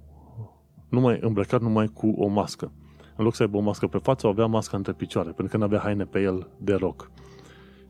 [0.93, 2.72] numai, îmbrăcat numai cu o mască.
[3.16, 5.64] În loc să aibă o mască pe față, avea masca între picioare, pentru că nu
[5.64, 7.11] avea haine pe el de rock.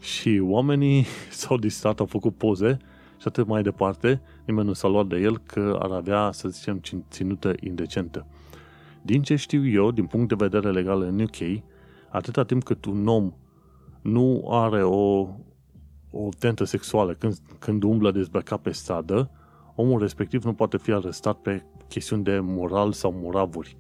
[0.01, 2.77] Și oamenii s-au distrat, au făcut poze
[3.17, 6.81] și atât mai departe, nimeni nu s-a luat de el că ar avea, să zicem,
[7.11, 8.27] ținută indecentă.
[9.03, 11.63] Din ce știu eu, din punct de vedere legal în UK,
[12.09, 13.33] atâta timp cât un om
[14.03, 15.29] nu are o,
[16.11, 19.31] o tentă sexuală când, când umblă dezbrăcat pe stradă,
[19.75, 23.77] omul respectiv nu poate fi arestat pe chestiuni de moral sau moravuri.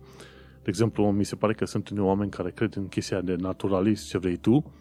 [0.62, 4.08] De exemplu, mi se pare că sunt unii oameni care cred în chestia de naturalist,
[4.08, 4.72] ce vrei tu,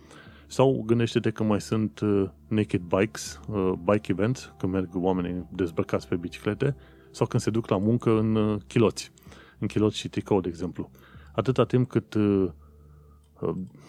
[0.48, 6.08] sau gândește-te că mai sunt uh, naked bikes, uh, bike events, când merg oamenii dezbrăcați
[6.08, 6.76] pe biciclete,
[7.12, 9.12] sau când se duc la muncă în uh, chiloți,
[9.60, 10.90] în chiloți și tricou, de exemplu.
[11.32, 12.50] Atâta timp cât uh,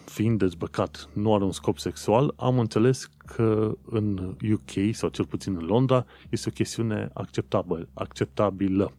[0.04, 5.56] fiind dezbăcat, nu are un scop sexual, am înțeles că în UK, sau cel puțin
[5.56, 8.92] în Londra, este o chestiune acceptabil, acceptabilă.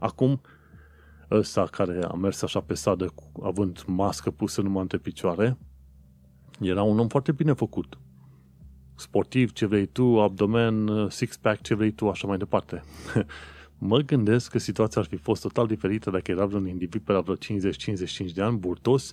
[0.00, 0.40] Acum,
[1.30, 5.58] ăsta care a mers așa pe stradă având mască pusă numai între picioare,
[6.60, 7.98] Era un om foarte bine făcut.
[8.94, 12.82] Sportiv, ce vrei tu, abdomen, six-pack, ce vrei tu, așa mai departe.
[13.78, 17.20] mă gândesc că situația ar fi fost total diferită dacă era vreun individ pe la
[17.20, 17.38] vreo 50-55
[18.34, 19.12] de ani, burtos,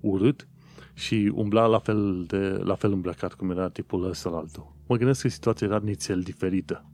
[0.00, 0.48] urât
[0.94, 4.72] și umbla la fel, de, la fel îmbrăcat cum era tipul ăsta altul.
[4.86, 6.84] Mă gândesc că situația era nițel diferită.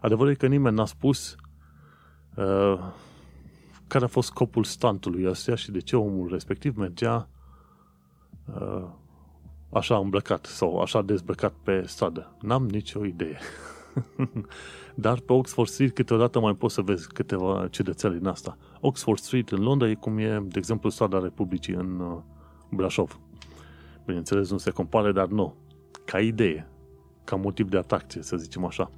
[0.00, 1.36] Adevărul e că nimeni n-a spus
[2.36, 2.78] uh,
[3.86, 7.28] care a fost scopul stantului ăsta și de ce omul respectiv mergea
[8.54, 8.86] uh,
[9.72, 12.36] așa îmbrăcat sau așa dezbrăcat pe stradă.
[12.40, 13.38] N-am nicio idee.
[14.94, 18.56] Dar pe Oxford Street câteodată mai poți să vezi câteva ciudățele din asta.
[18.80, 22.18] Oxford Street în Londra e cum e, de exemplu, strada Republicii în uh,
[22.70, 23.20] Brașov.
[24.04, 25.54] Bineînțeles, nu se compare, dar nu.
[26.04, 26.68] Ca idee,
[27.24, 28.90] ca motiv de atracție, să zicem așa.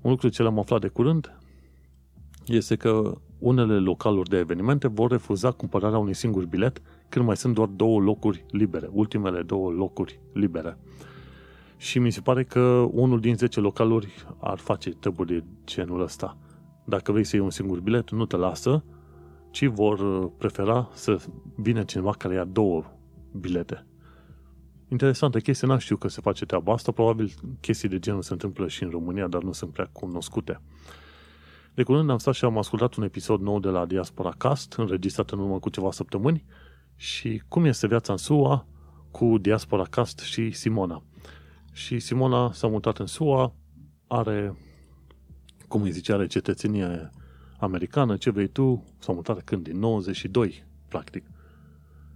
[0.00, 1.38] Un lucru ce l-am aflat de curând
[2.46, 7.54] este că unele localuri de evenimente vor refuza cumpărarea unui singur bilet când mai sunt
[7.54, 10.78] doar două locuri libere, ultimele două locuri libere.
[11.76, 12.60] Și mi se pare că
[12.92, 16.36] unul din 10 localuri ar face treburi de genul ăsta.
[16.84, 18.84] Dacă vrei să iei un singur bilet, nu te lasă,
[19.50, 21.16] ci vor prefera să
[21.56, 22.84] vină cineva care ia două
[23.40, 23.86] bilete.
[24.88, 28.68] Interesantă chestie, n-am știu că se face treaba asta, probabil chestii de genul se întâmplă
[28.68, 30.60] și în România, dar nu sunt prea cunoscute.
[31.74, 35.30] De curând am stat și am ascultat un episod nou de la Diaspora Cast, înregistrat
[35.30, 36.44] în urmă cu ceva săptămâni,
[36.96, 38.66] și cum este viața în SUA
[39.10, 41.02] cu Diaspora Cast și Simona.
[41.72, 43.54] Și Simona s-a mutat în SUA,
[44.06, 44.56] are,
[45.68, 47.10] cum îi zice, are cetățenie
[47.58, 49.62] americană, ce vrei tu, s-a mutat când?
[49.62, 51.24] Din 92, practic.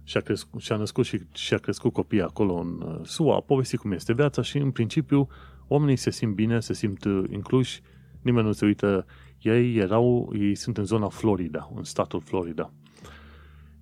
[0.03, 3.91] Și-a, crescut, și-a născut și, și-a crescut copiii acolo în uh, SUA, a povestit cum
[3.91, 5.27] este viața și, în principiu,
[5.67, 7.81] oamenii se simt bine, se simt uh, incluși,
[8.21, 9.05] nimeni nu se uită.
[9.41, 12.73] Ei erau, ei sunt în zona Florida, în statul Florida.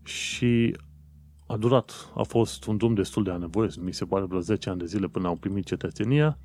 [0.03, 0.77] Și
[1.47, 4.79] a durat, a fost un drum destul de anevoios, mi se pare vreo 10 ani
[4.79, 6.37] de zile până au primit cetățenia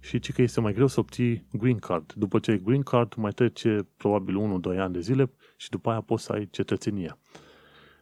[0.00, 2.12] și ci că este mai greu să obții green card.
[2.12, 6.00] După ce ai green card, mai trece probabil 1-2 ani de zile și după aia
[6.00, 7.18] poți să ai cetățenia.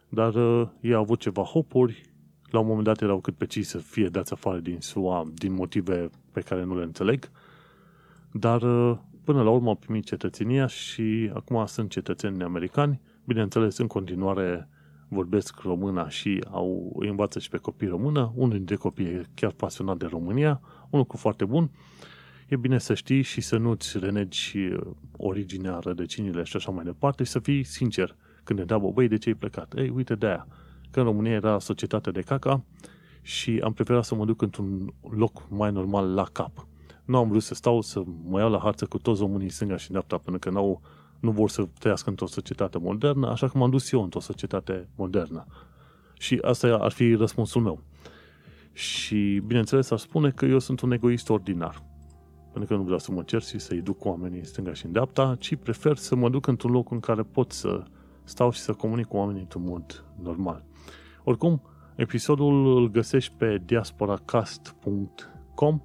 [0.09, 2.01] Dar uh, ei au avut ceva hopuri,
[2.49, 5.53] la un moment dat erau cât pe ci să fie dați afară din SUA din
[5.53, 7.31] motive pe care nu le înțeleg,
[8.31, 8.97] dar uh,
[9.27, 14.69] până la urmă au primit cetățenia și acum sunt cetățeni americani, bineînțeles în continuare
[15.07, 18.31] vorbesc româna și au, îi învață și pe copii română.
[18.35, 21.69] Unul dintre copii e chiar pasionat de România, un lucru foarte bun.
[22.47, 24.57] E bine să știi și să nu-ți renegi
[25.17, 29.17] originea, rădăcinile și așa mai departe și să fii sincer când ne întreabă, băi, de
[29.17, 29.73] ce ai plecat?
[29.77, 30.47] Ei, uite de aia.
[30.91, 32.63] Că în România era societate de caca
[33.21, 36.67] și am preferat să mă duc într-un loc mai normal la cap.
[37.07, 39.89] Nu am vrut să stau să mă iau la harță cu toți românii stânga și
[39.89, 40.81] dreapta, pentru că n-au
[41.19, 45.45] nu vor să trăiască într-o societate modernă, așa că m-am dus eu într-o societate modernă.
[46.19, 47.81] Și asta ar fi răspunsul meu.
[48.73, 51.83] Și, bineînțeles, aș spune că eu sunt un egoist ordinar.
[52.51, 54.85] Pentru că nu vreau să mă cer și să-i duc cu oamenii în stânga și
[54.85, 57.83] în dreapta, ci prefer să mă duc într-un loc în care pot să
[58.23, 60.63] stau și să comunic cu oamenii într-un mod normal.
[61.23, 61.61] Oricum,
[61.95, 65.81] episodul îl găsești pe diasporacast.com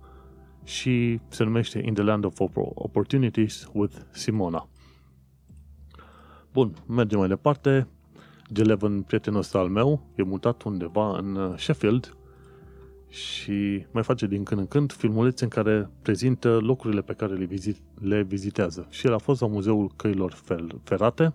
[0.64, 2.40] și se numește In the Land of
[2.74, 4.68] Opportunities with Simona.
[6.52, 7.86] Bun, mergem mai departe.
[8.52, 12.16] Geleven, prietenul ăsta al meu, e mutat undeva în uh, Sheffield
[13.08, 17.44] și mai face din când în când filmulețe în care prezintă locurile pe care le,
[17.44, 18.86] vizit, le vizitează.
[18.90, 20.42] Și el a fost la Muzeul Căilor
[20.82, 21.34] Ferate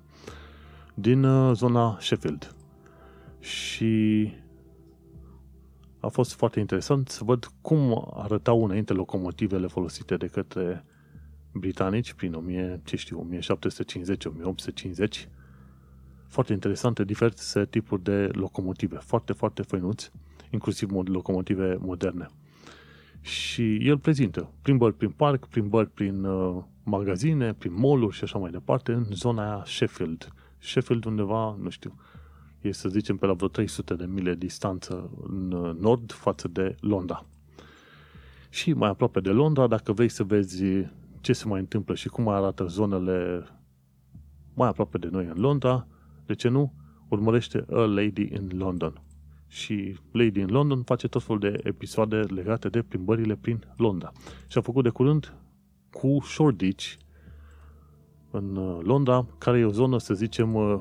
[0.93, 2.55] din uh, zona Sheffield.
[3.39, 4.31] Și
[5.99, 10.85] a fost foarte interesant să văd cum arătau înainte locomotivele folosite de către
[11.53, 15.27] britanici prin 1000, ce știu, 1750-1850.
[16.27, 20.11] Foarte interesante, diverse tipuri de locomotive, foarte, foarte făinuți,
[20.49, 22.27] inclusiv locomotive moderne.
[23.21, 28.51] Și el prezintă plimbări prin parc, plimbări prin uh, magazine, prin mall și așa mai
[28.51, 30.27] departe, în zona aia Sheffield.
[30.57, 31.95] Sheffield undeva, nu știu,
[32.67, 36.75] e să zicem pe la vreo 300 de mile distanță în uh, nord față de
[36.79, 37.25] Londra.
[38.49, 40.63] Și mai aproape de Londra, dacă vrei să vezi
[41.21, 43.47] ce se mai întâmplă și cum arată zonele
[44.53, 45.87] mai aproape de noi în Londra,
[46.25, 46.73] de ce nu,
[47.09, 49.01] urmărește A Lady in London.
[49.47, 54.11] Și Lady in London face tot felul de episoade legate de plimbările prin Londra.
[54.47, 55.33] Și a făcut de curând
[55.91, 56.93] cu Shoreditch
[58.31, 60.79] în uh, Londra, care e o zonă, să zicem, uh,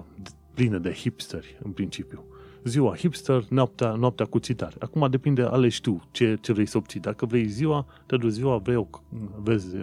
[0.56, 2.24] plină de hipsteri, în principiu.
[2.64, 4.74] Ziua hipster, noaptea, noaptea cu țitare.
[4.78, 7.00] Acum depinde, alegi tu ce, ce vrei să obții.
[7.00, 8.86] Dacă vrei ziua, te duci ziua, vrei o,
[9.42, 9.76] vezi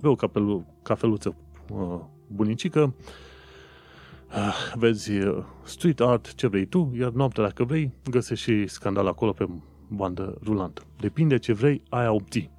[0.00, 1.34] bei o capelu, cafeluță
[1.70, 2.94] uh, bunicică,
[4.28, 9.06] uh, vezi uh, street art, ce vrei tu, iar noaptea, dacă vrei, găsești și scandal
[9.06, 9.48] acolo pe
[9.88, 10.82] bandă rulantă.
[11.00, 12.50] Depinde ce vrei, aia obții.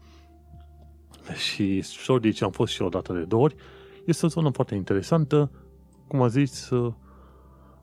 [1.36, 3.56] Și Shoreditch am fost și o dată de două ori.
[4.06, 5.52] Este o zonă foarte interesantă,
[6.08, 6.70] cum a zis,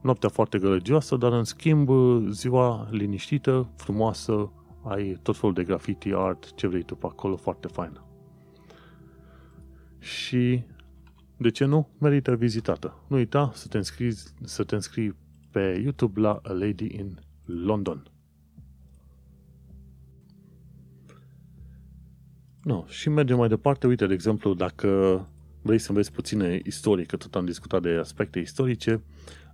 [0.00, 1.88] noaptea foarte gălăgioasă, dar în schimb
[2.30, 4.52] ziua liniștită, frumoasă,
[4.84, 8.04] ai tot felul de graffiti art, ce vrei tu pe acolo, foarte faină.
[9.98, 10.62] Și
[11.36, 11.88] de ce nu?
[11.98, 12.94] Merită vizitată.
[13.06, 15.16] Nu uita să te înscrii, să te înscrii
[15.50, 18.10] pe YouTube la A Lady in London.
[22.62, 23.86] No, și mergem mai departe.
[23.86, 24.88] Uite, de exemplu, dacă
[25.62, 29.02] vrei să înveți puține istorie, că tot am discutat de aspecte istorice,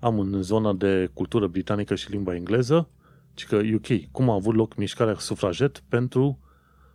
[0.00, 2.88] am în zona de cultură britanică și limba engleză,
[3.34, 6.38] ci că UK, cum a avut loc mișcarea sufraget pentru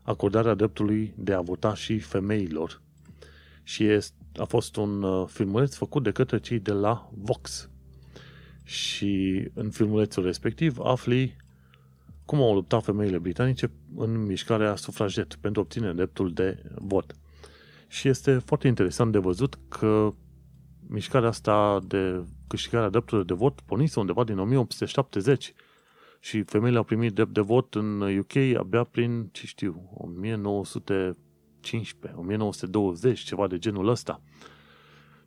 [0.02, 2.82] acordarea dreptului de a vota și femeilor.
[3.64, 7.70] Și este, a fost un uh, filmuleț făcut de către cei de la Vox.
[8.64, 11.36] Și în filmulețul respectiv afli
[12.26, 17.16] cum au luptat femeile britanice în mișcarea sufraget pentru obține dreptul de vot.
[17.88, 20.14] Și este foarte interesant de văzut că
[20.88, 25.54] mișcarea asta de câștigarea dreptului de vot pornise undeva din 1870
[26.20, 33.20] și femeile au primit drept de vot în UK abia prin, ce știu, 1915, 1920,
[33.20, 34.22] ceva de genul ăsta.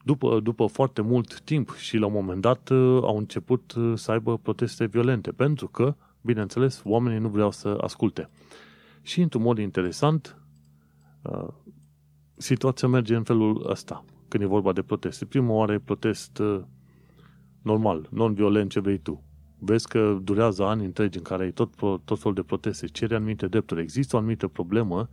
[0.02, 2.70] După, după foarte mult timp și la un moment dat
[3.00, 8.30] au început să aibă proteste violente, pentru că, bineînțeles, oamenii nu vreau să asculte.
[9.02, 10.38] Și, într-un mod interesant,
[12.36, 15.24] situația merge în felul ăsta, când e vorba de proteste.
[15.24, 16.42] Prima oară protest
[17.64, 19.22] normal, non-violent, ce vrei tu.
[19.58, 23.46] Vezi că durează ani întregi în care ai tot, tot felul de proteste, cere anumite
[23.46, 23.80] drepturi.
[23.80, 25.08] Există o anumită problemă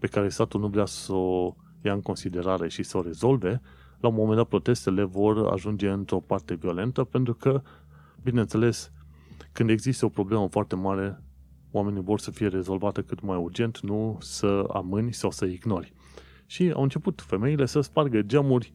[0.00, 3.60] pe care statul nu vrea să o ia în considerare și să o rezolve,
[4.00, 7.62] la un moment dat protestele vor ajunge într-o parte violentă, pentru că,
[8.22, 8.92] bineînțeles,
[9.52, 11.22] când există o problemă foarte mare,
[11.70, 15.94] oamenii vor să fie rezolvată cât mai urgent, nu să amâni sau să ignori.
[16.46, 18.72] Și au început femeile să spargă geamuri,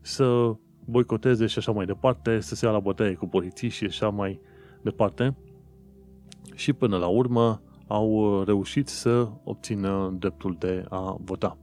[0.00, 0.54] să
[0.84, 4.40] boicoteze și așa mai departe, să se ia la bătaie cu poliții și așa mai
[4.82, 5.36] departe.
[6.54, 11.58] Și până la urmă au reușit să obțină dreptul de a vota.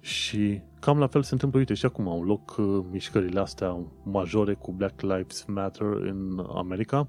[0.00, 4.54] Și cam la fel se întâmplă, uite, și acum au loc uh, mișcările astea majore
[4.54, 7.08] cu Black Lives Matter în America.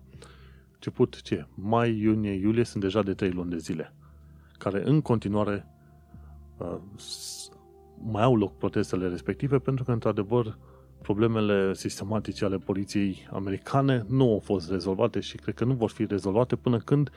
[0.74, 1.48] Început, ce?
[1.56, 3.94] Mai, iunie, iulie sunt deja de 3 luni de zile,
[4.58, 5.66] care în continuare
[6.58, 6.78] uh,
[8.12, 10.58] mai au loc protestele respective pentru că, într-adevăr,
[11.02, 16.06] problemele sistematice ale poliției americane nu au fost rezolvate și cred că nu vor fi
[16.06, 17.10] rezolvate până când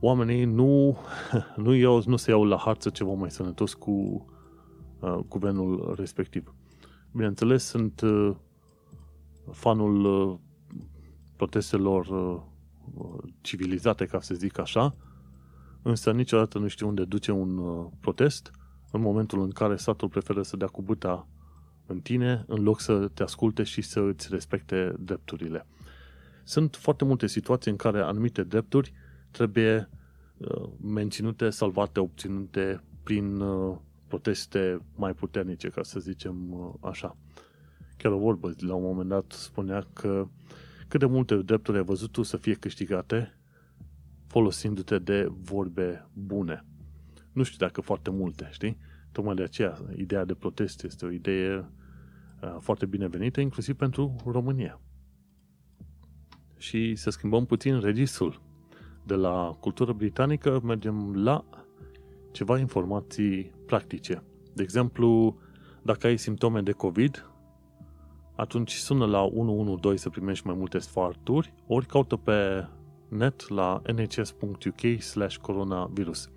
[0.00, 0.98] oamenii nu,
[1.64, 3.90] nu, iau, nu se iau la harță ceva mai sănătos cu
[5.00, 6.54] uh, guvernul respectiv.
[7.12, 8.36] Bineînțeles, sunt uh,
[9.52, 10.38] fanul uh,
[11.36, 12.40] protestelor uh,
[13.40, 14.94] civilizate, ca să zic așa,
[15.82, 18.50] însă niciodată nu știu unde duce un uh, protest
[18.92, 21.28] în momentul în care statul preferă să dea cu băta
[21.88, 25.66] în tine în loc să te asculte și să îți respecte drepturile.
[26.44, 28.92] Sunt foarte multe situații în care anumite drepturi
[29.30, 29.88] trebuie
[30.36, 33.76] uh, menținute, salvate, obținute prin uh,
[34.06, 37.16] proteste mai puternice, ca să zicem uh, așa.
[37.96, 40.28] Chiar o vorbă la un moment dat spunea că
[40.88, 43.38] cât de multe drepturi ai văzut tu să fie câștigate
[44.26, 46.64] folosindu-te de vorbe bune.
[47.32, 48.78] Nu știu dacă foarte multe, știi?
[49.12, 51.68] Tocmai de aceea, ideea de protest este o idee
[52.42, 54.80] Uh, foarte binevenită, inclusiv pentru România.
[56.56, 58.42] Și să schimbăm puțin registrul.
[59.04, 61.44] De la cultură britanică mergem la
[62.32, 64.22] ceva informații practice.
[64.54, 65.38] De exemplu,
[65.82, 67.30] dacă ai simptome de COVID,
[68.36, 72.68] atunci sună la 112 să primești mai multe sfaturi, ori caută pe
[73.08, 76.30] net la nhs.uk slash coronavirus.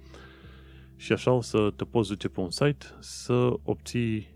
[1.01, 4.35] Și așa o să te poți duce pe un site să obții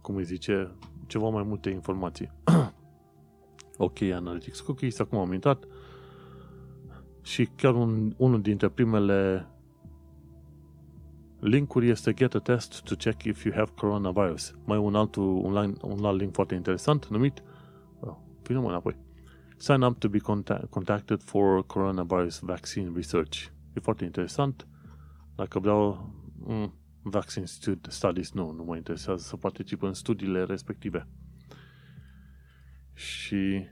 [0.00, 0.70] cum îi zice,
[1.06, 2.32] ceva mai multe informații.
[3.76, 5.64] ok, Analytics Cookies, acum am intrat
[7.22, 9.48] și chiar un, unul dintre primele
[11.40, 14.54] linkuri este Get a test to check if you have coronavirus.
[14.64, 17.42] Mai un alt, un, line, un alt link foarte interesant numit
[18.00, 18.96] oh, vină mă înapoi.
[19.56, 23.44] Sign up to be contact, contacted for coronavirus vaccine research.
[23.72, 24.66] E foarte interesant.
[25.34, 27.44] Dacă vreau, mm, vaccine
[27.88, 31.06] studies, nu, nu mă interesează să particip în studiile respective.
[32.94, 33.66] Și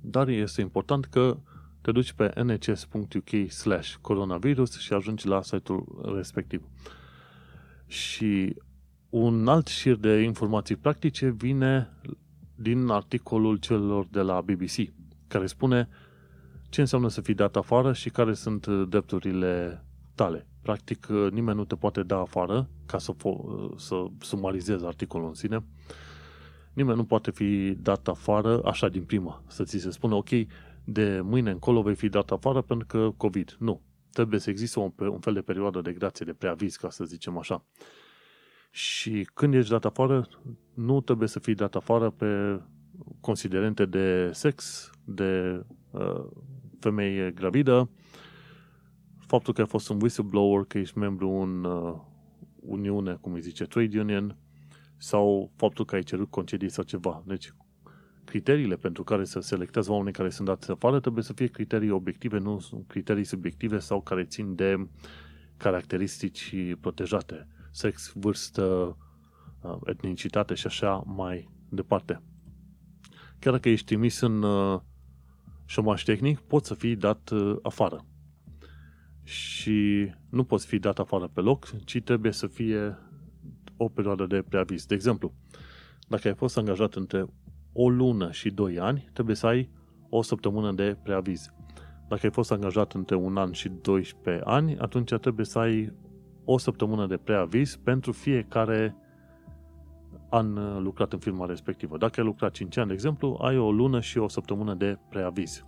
[0.00, 1.38] dar este important că
[1.80, 6.62] te duci pe nhs.uk slash coronavirus și ajungi la site-ul respectiv.
[7.86, 8.56] Și
[9.10, 11.88] un alt șir de informații practice vine
[12.54, 14.92] din articolul celor de la BBC,
[15.28, 15.88] care spune
[16.70, 20.46] ce înseamnă să fii dat afară și care sunt drepturile tale.
[20.62, 25.64] Practic, nimeni nu te poate da afară, ca să, fo- să sumarizez articolul în sine,
[26.72, 30.28] nimeni nu poate fi dat afară așa din prima, să ți se spună, ok,
[30.84, 33.56] de mâine încolo vei fi dat afară pentru că COVID.
[33.58, 33.80] Nu.
[34.12, 37.38] Trebuie să existe un, un fel de perioadă de grație, de preaviz, ca să zicem
[37.38, 37.64] așa.
[38.70, 40.28] Și când ești dat afară,
[40.74, 42.60] nu trebuie să fii dat afară pe
[43.20, 46.26] considerente de sex, de uh,
[46.80, 47.90] femeie gravidă,
[49.26, 51.94] faptul că ai fost un whistleblower, că ești membru în uh,
[52.60, 54.36] Uniune, cum îi zice, Trade Union,
[54.96, 57.22] sau faptul că ai cerut concedii sau ceva.
[57.26, 57.52] Deci,
[58.24, 62.38] criteriile pentru care să selectează oamenii care sunt dați afară trebuie să fie criterii obiective,
[62.38, 64.88] nu criterii subiective sau care țin de
[65.56, 67.48] caracteristici protejate.
[67.70, 68.96] Sex, vârstă,
[69.62, 72.22] uh, etnicitate și așa mai departe.
[73.38, 74.80] Chiar dacă ești trimis în uh,
[75.70, 78.04] șomaș tehnic, poți să fii dat uh, afară.
[79.22, 82.98] Și nu poți fi dat afară pe loc, ci trebuie să fie
[83.76, 84.86] o perioadă de preaviz.
[84.86, 85.34] De exemplu,
[86.08, 87.26] dacă ai fost angajat între
[87.72, 89.70] o lună și doi ani, trebuie să ai
[90.08, 91.52] o săptămână de preaviz.
[92.08, 95.92] Dacă ai fost angajat între un an și 12 ani, atunci trebuie să ai
[96.44, 98.96] o săptămână de preaviz pentru fiecare
[100.30, 101.96] an lucrat în firma respectivă.
[101.96, 105.64] Dacă ai lucrat 5 ani, de exemplu, ai o lună și o săptămână de preaviz.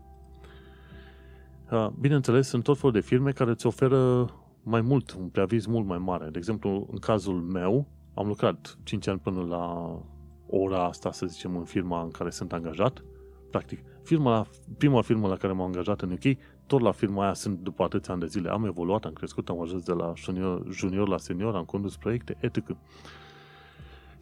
[2.00, 4.30] Bineînțeles, sunt tot felul de firme care îți oferă
[4.62, 6.28] mai mult, un preaviz mult mai mare.
[6.30, 9.96] De exemplu, în cazul meu, am lucrat 5 ani până la
[10.46, 13.04] ora asta, să zicem, în firma în care sunt angajat.
[13.50, 14.46] Practic, firma,
[14.78, 18.12] prima firmă la care m-am angajat în UK, tot la firma aia sunt după atâția
[18.12, 18.50] ani de zile.
[18.50, 22.36] Am evoluat, am crescut, am ajuns de la junior, junior la senior, am condus proiecte,
[22.40, 22.76] etc.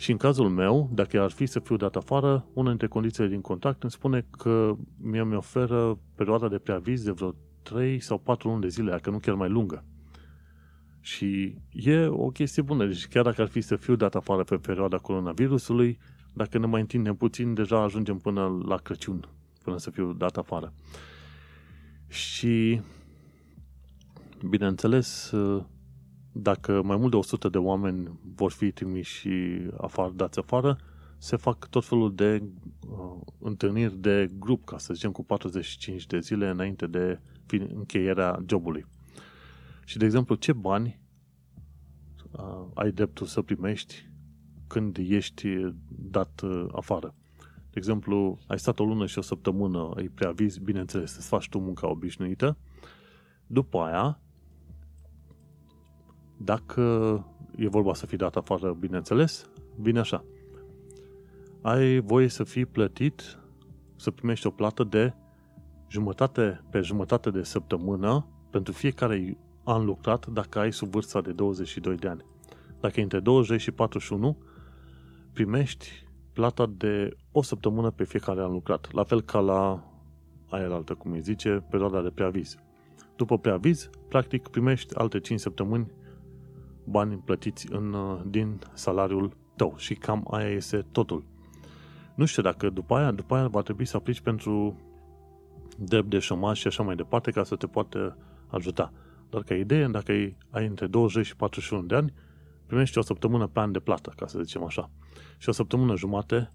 [0.01, 3.41] Și în cazul meu, dacă ar fi să fiu dat afară, una dintre condițiile din
[3.41, 8.49] contract îmi spune că mie mi oferă perioada de preaviz de vreo 3 sau 4
[8.49, 9.85] luni de zile, dacă nu chiar mai lungă.
[11.01, 12.87] Și e o chestie bună.
[12.87, 15.99] Deci chiar dacă ar fi să fiu dat afară pe perioada coronavirusului,
[16.35, 19.29] dacă ne mai întindem puțin, deja ajungem până la Crăciun,
[19.63, 20.73] până să fiu dat afară.
[22.09, 22.81] Și,
[24.49, 25.33] bineînțeles,
[26.33, 29.29] dacă mai mult de 100 de oameni vor fi trimiși
[29.77, 30.79] afară, dați afară,
[31.19, 32.43] se fac tot felul de
[32.89, 37.21] uh, întâlniri de grup, ca să zicem, cu 45 de zile înainte de
[37.75, 38.87] încheierea jobului.
[39.85, 41.01] Și, de exemplu, ce bani
[42.33, 44.09] uh, ai dreptul să primești
[44.67, 45.49] când ești
[45.89, 47.15] dat uh, afară.
[47.71, 51.59] De exemplu, ai stat o lună și o săptămână, ai preaviz, bineînțeles, să faci tu
[51.59, 52.57] munca obișnuită.
[53.47, 54.21] După aia,
[56.43, 56.83] dacă
[57.57, 60.25] e vorba să fii dat afară, bineînțeles, bine așa.
[61.63, 63.39] Ai voie să fii plătit,
[63.97, 65.15] să primești o plată de
[65.89, 71.97] jumătate pe jumătate de săptămână pentru fiecare an lucrat dacă ai sub vârsta de 22
[71.97, 72.25] de ani.
[72.81, 74.37] Dacă e între 20 și 41,
[75.33, 79.85] primești plata de o săptămână pe fiecare an lucrat, la fel ca la
[80.49, 82.57] aia altă, cum îi zice, perioada de preaviz.
[83.17, 85.93] După preaviz, practic primești alte 5 săptămâni
[86.91, 91.25] bani plătiți în, din salariul tău și cam aia este totul.
[92.15, 94.77] Nu știu dacă după aia, după aia va trebui să aplici pentru
[95.79, 98.17] drept de șomaj și așa mai departe ca să te poată
[98.47, 98.93] ajuta.
[99.31, 102.13] Dar ca idee, dacă ai, ai între 20 și 41 de ani,
[102.67, 104.91] primești o săptămână pe an de plată, ca să zicem așa.
[105.39, 106.53] Și o săptămână jumate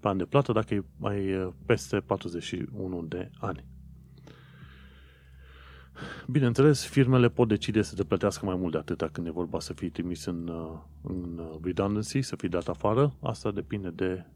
[0.00, 3.64] pe an de plată dacă ai mai peste 41 de ani.
[6.26, 9.72] Bineînțeles, firmele pot decide să te plătească mai mult de atâta când e vorba să
[9.72, 10.50] fii trimis în,
[11.02, 13.14] în redundancy, să fii dat afară.
[13.20, 14.26] Asta depinde de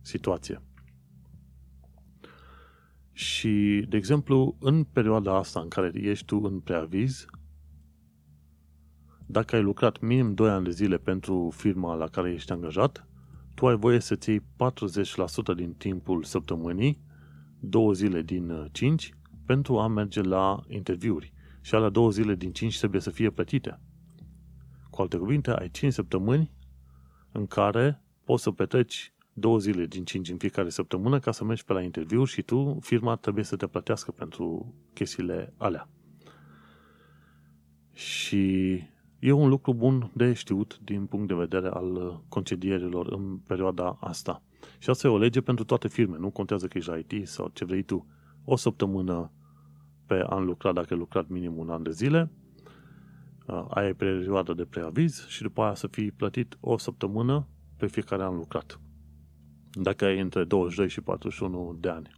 [0.00, 0.62] situație.
[3.12, 7.26] Și, de exemplu, în perioada asta în care ești tu în preaviz,
[9.26, 13.08] dacă ai lucrat minim 2 ani de zile pentru firma la care ești angajat,
[13.54, 14.44] tu ai voie să-ți iei 40%
[15.56, 17.00] din timpul săptămânii,
[17.60, 21.32] două zile din 5, uh, pentru a merge la interviuri.
[21.60, 23.80] Și alea două zile din 5 trebuie să fie plătite.
[24.90, 26.50] Cu alte cuvinte, ai 5 săptămâni
[27.32, 31.64] în care poți să petreci două zile din 5 în fiecare săptămână ca să mergi
[31.64, 35.88] pe la interviuri și tu, firma, trebuie să te plătească pentru chestiile alea.
[37.92, 38.82] Și
[39.24, 43.96] E un lucru bun de știut din punct de vedere al uh, concedierilor în perioada
[44.00, 44.42] asta.
[44.78, 47.50] Și asta e o lege pentru toate firme, nu contează că ești la IT sau
[47.52, 48.06] ce vrei tu.
[48.44, 49.30] O săptămână
[50.06, 52.30] pe an lucrat, dacă ai lucrat minim un an de zile,
[53.46, 58.22] uh, ai perioada de preaviz și după aia să fii plătit o săptămână pe fiecare
[58.22, 58.80] an lucrat.
[59.72, 62.10] Dacă ai între 22 și 41 de ani.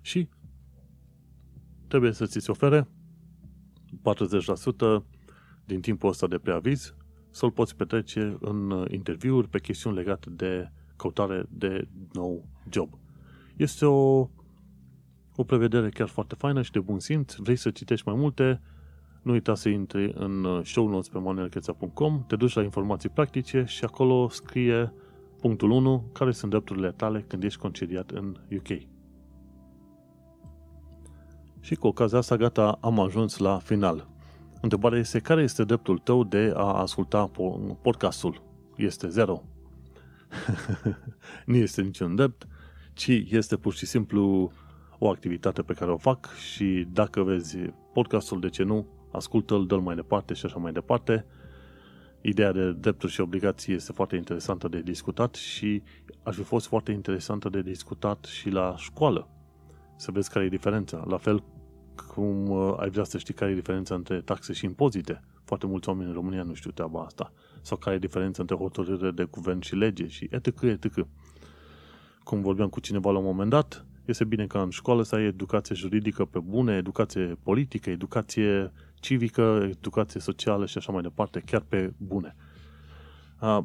[0.00, 0.28] Și
[1.88, 2.88] trebuie să ți se ofere
[5.00, 5.04] 40%
[5.64, 6.94] din timpul ăsta de preaviz
[7.30, 12.98] să-l poți petrece în interviuri pe chestiuni legate de căutare de nou job.
[13.56, 14.28] Este o,
[15.42, 17.34] o prevedere chiar foarte faină și de bun simț.
[17.34, 18.60] Vrei să citești mai multe?
[19.22, 23.84] Nu uita să intri în show notes pe manuelcheța.com, te duci la informații practice și
[23.84, 24.92] acolo scrie
[25.40, 28.80] punctul 1, care sunt drepturile tale când ești concediat în UK.
[31.60, 34.08] Și cu ocazia asta, gata, am ajuns la final.
[34.60, 37.30] Întrebarea este care este dreptul tău de a asculta
[37.82, 38.42] podcastul?
[38.76, 39.42] Este zero.
[41.46, 42.46] nu este niciun drept,
[42.92, 44.52] ci este pur și simplu
[45.04, 47.58] o activitate pe care o fac și dacă vezi
[47.92, 51.26] podcastul, de ce nu, ascultă-l, dă-l mai departe și așa mai departe.
[52.20, 55.82] Ideea de drepturi și obligații este foarte interesantă de discutat și
[56.22, 59.28] ar fi fost foarte interesantă de discutat și la școală.
[59.96, 61.04] Să vezi care e diferența.
[61.08, 61.44] La fel
[62.14, 65.24] cum uh, ai vrea să știi care e diferența între taxe și impozite.
[65.44, 67.32] Foarte mulți oameni în România nu știu treaba asta.
[67.62, 70.62] Sau care e diferența între hotărâre de guvern și lege și etc.
[70.62, 71.06] etc.
[72.22, 75.24] Cum vorbeam cu cineva la un moment dat, este bine ca în școală să ai
[75.24, 81.64] educație juridică pe bune, educație politică, educație civică, educație socială și așa mai departe, chiar
[81.68, 82.36] pe bune.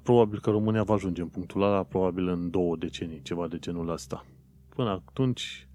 [0.04, 3.90] Probabil că România va ajunge în punctul ăla, probabil în două decenii, ceva de genul
[3.90, 4.26] ăsta.
[4.76, 5.68] Până atunci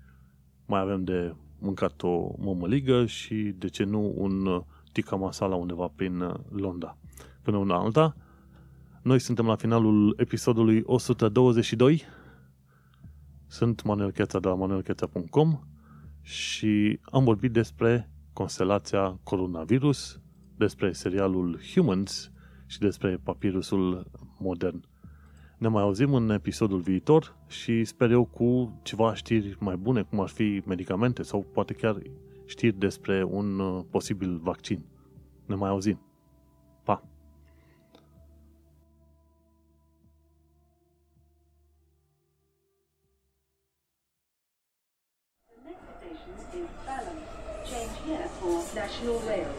[0.66, 6.40] mai avem de mâncat o mămăligă și, de ce nu, un tica masala undeva prin
[6.50, 6.96] Londra.
[7.42, 8.16] Până una alta,
[9.02, 12.02] noi suntem la finalul episodului 122.
[13.52, 15.58] Sunt Manuel Cheța de la manuelcheța.com
[16.20, 20.20] și am vorbit despre constelația coronavirus,
[20.56, 22.32] despre serialul Humans
[22.66, 24.84] și despre papirusul modern.
[25.58, 30.20] Ne mai auzim în episodul viitor și sper eu cu ceva știri mai bune, cum
[30.20, 32.02] ar fi medicamente sau poate chiar
[32.46, 34.84] știri despre un uh, posibil vaccin.
[35.46, 36.11] Ne mai auzim.
[49.02, 49.51] The next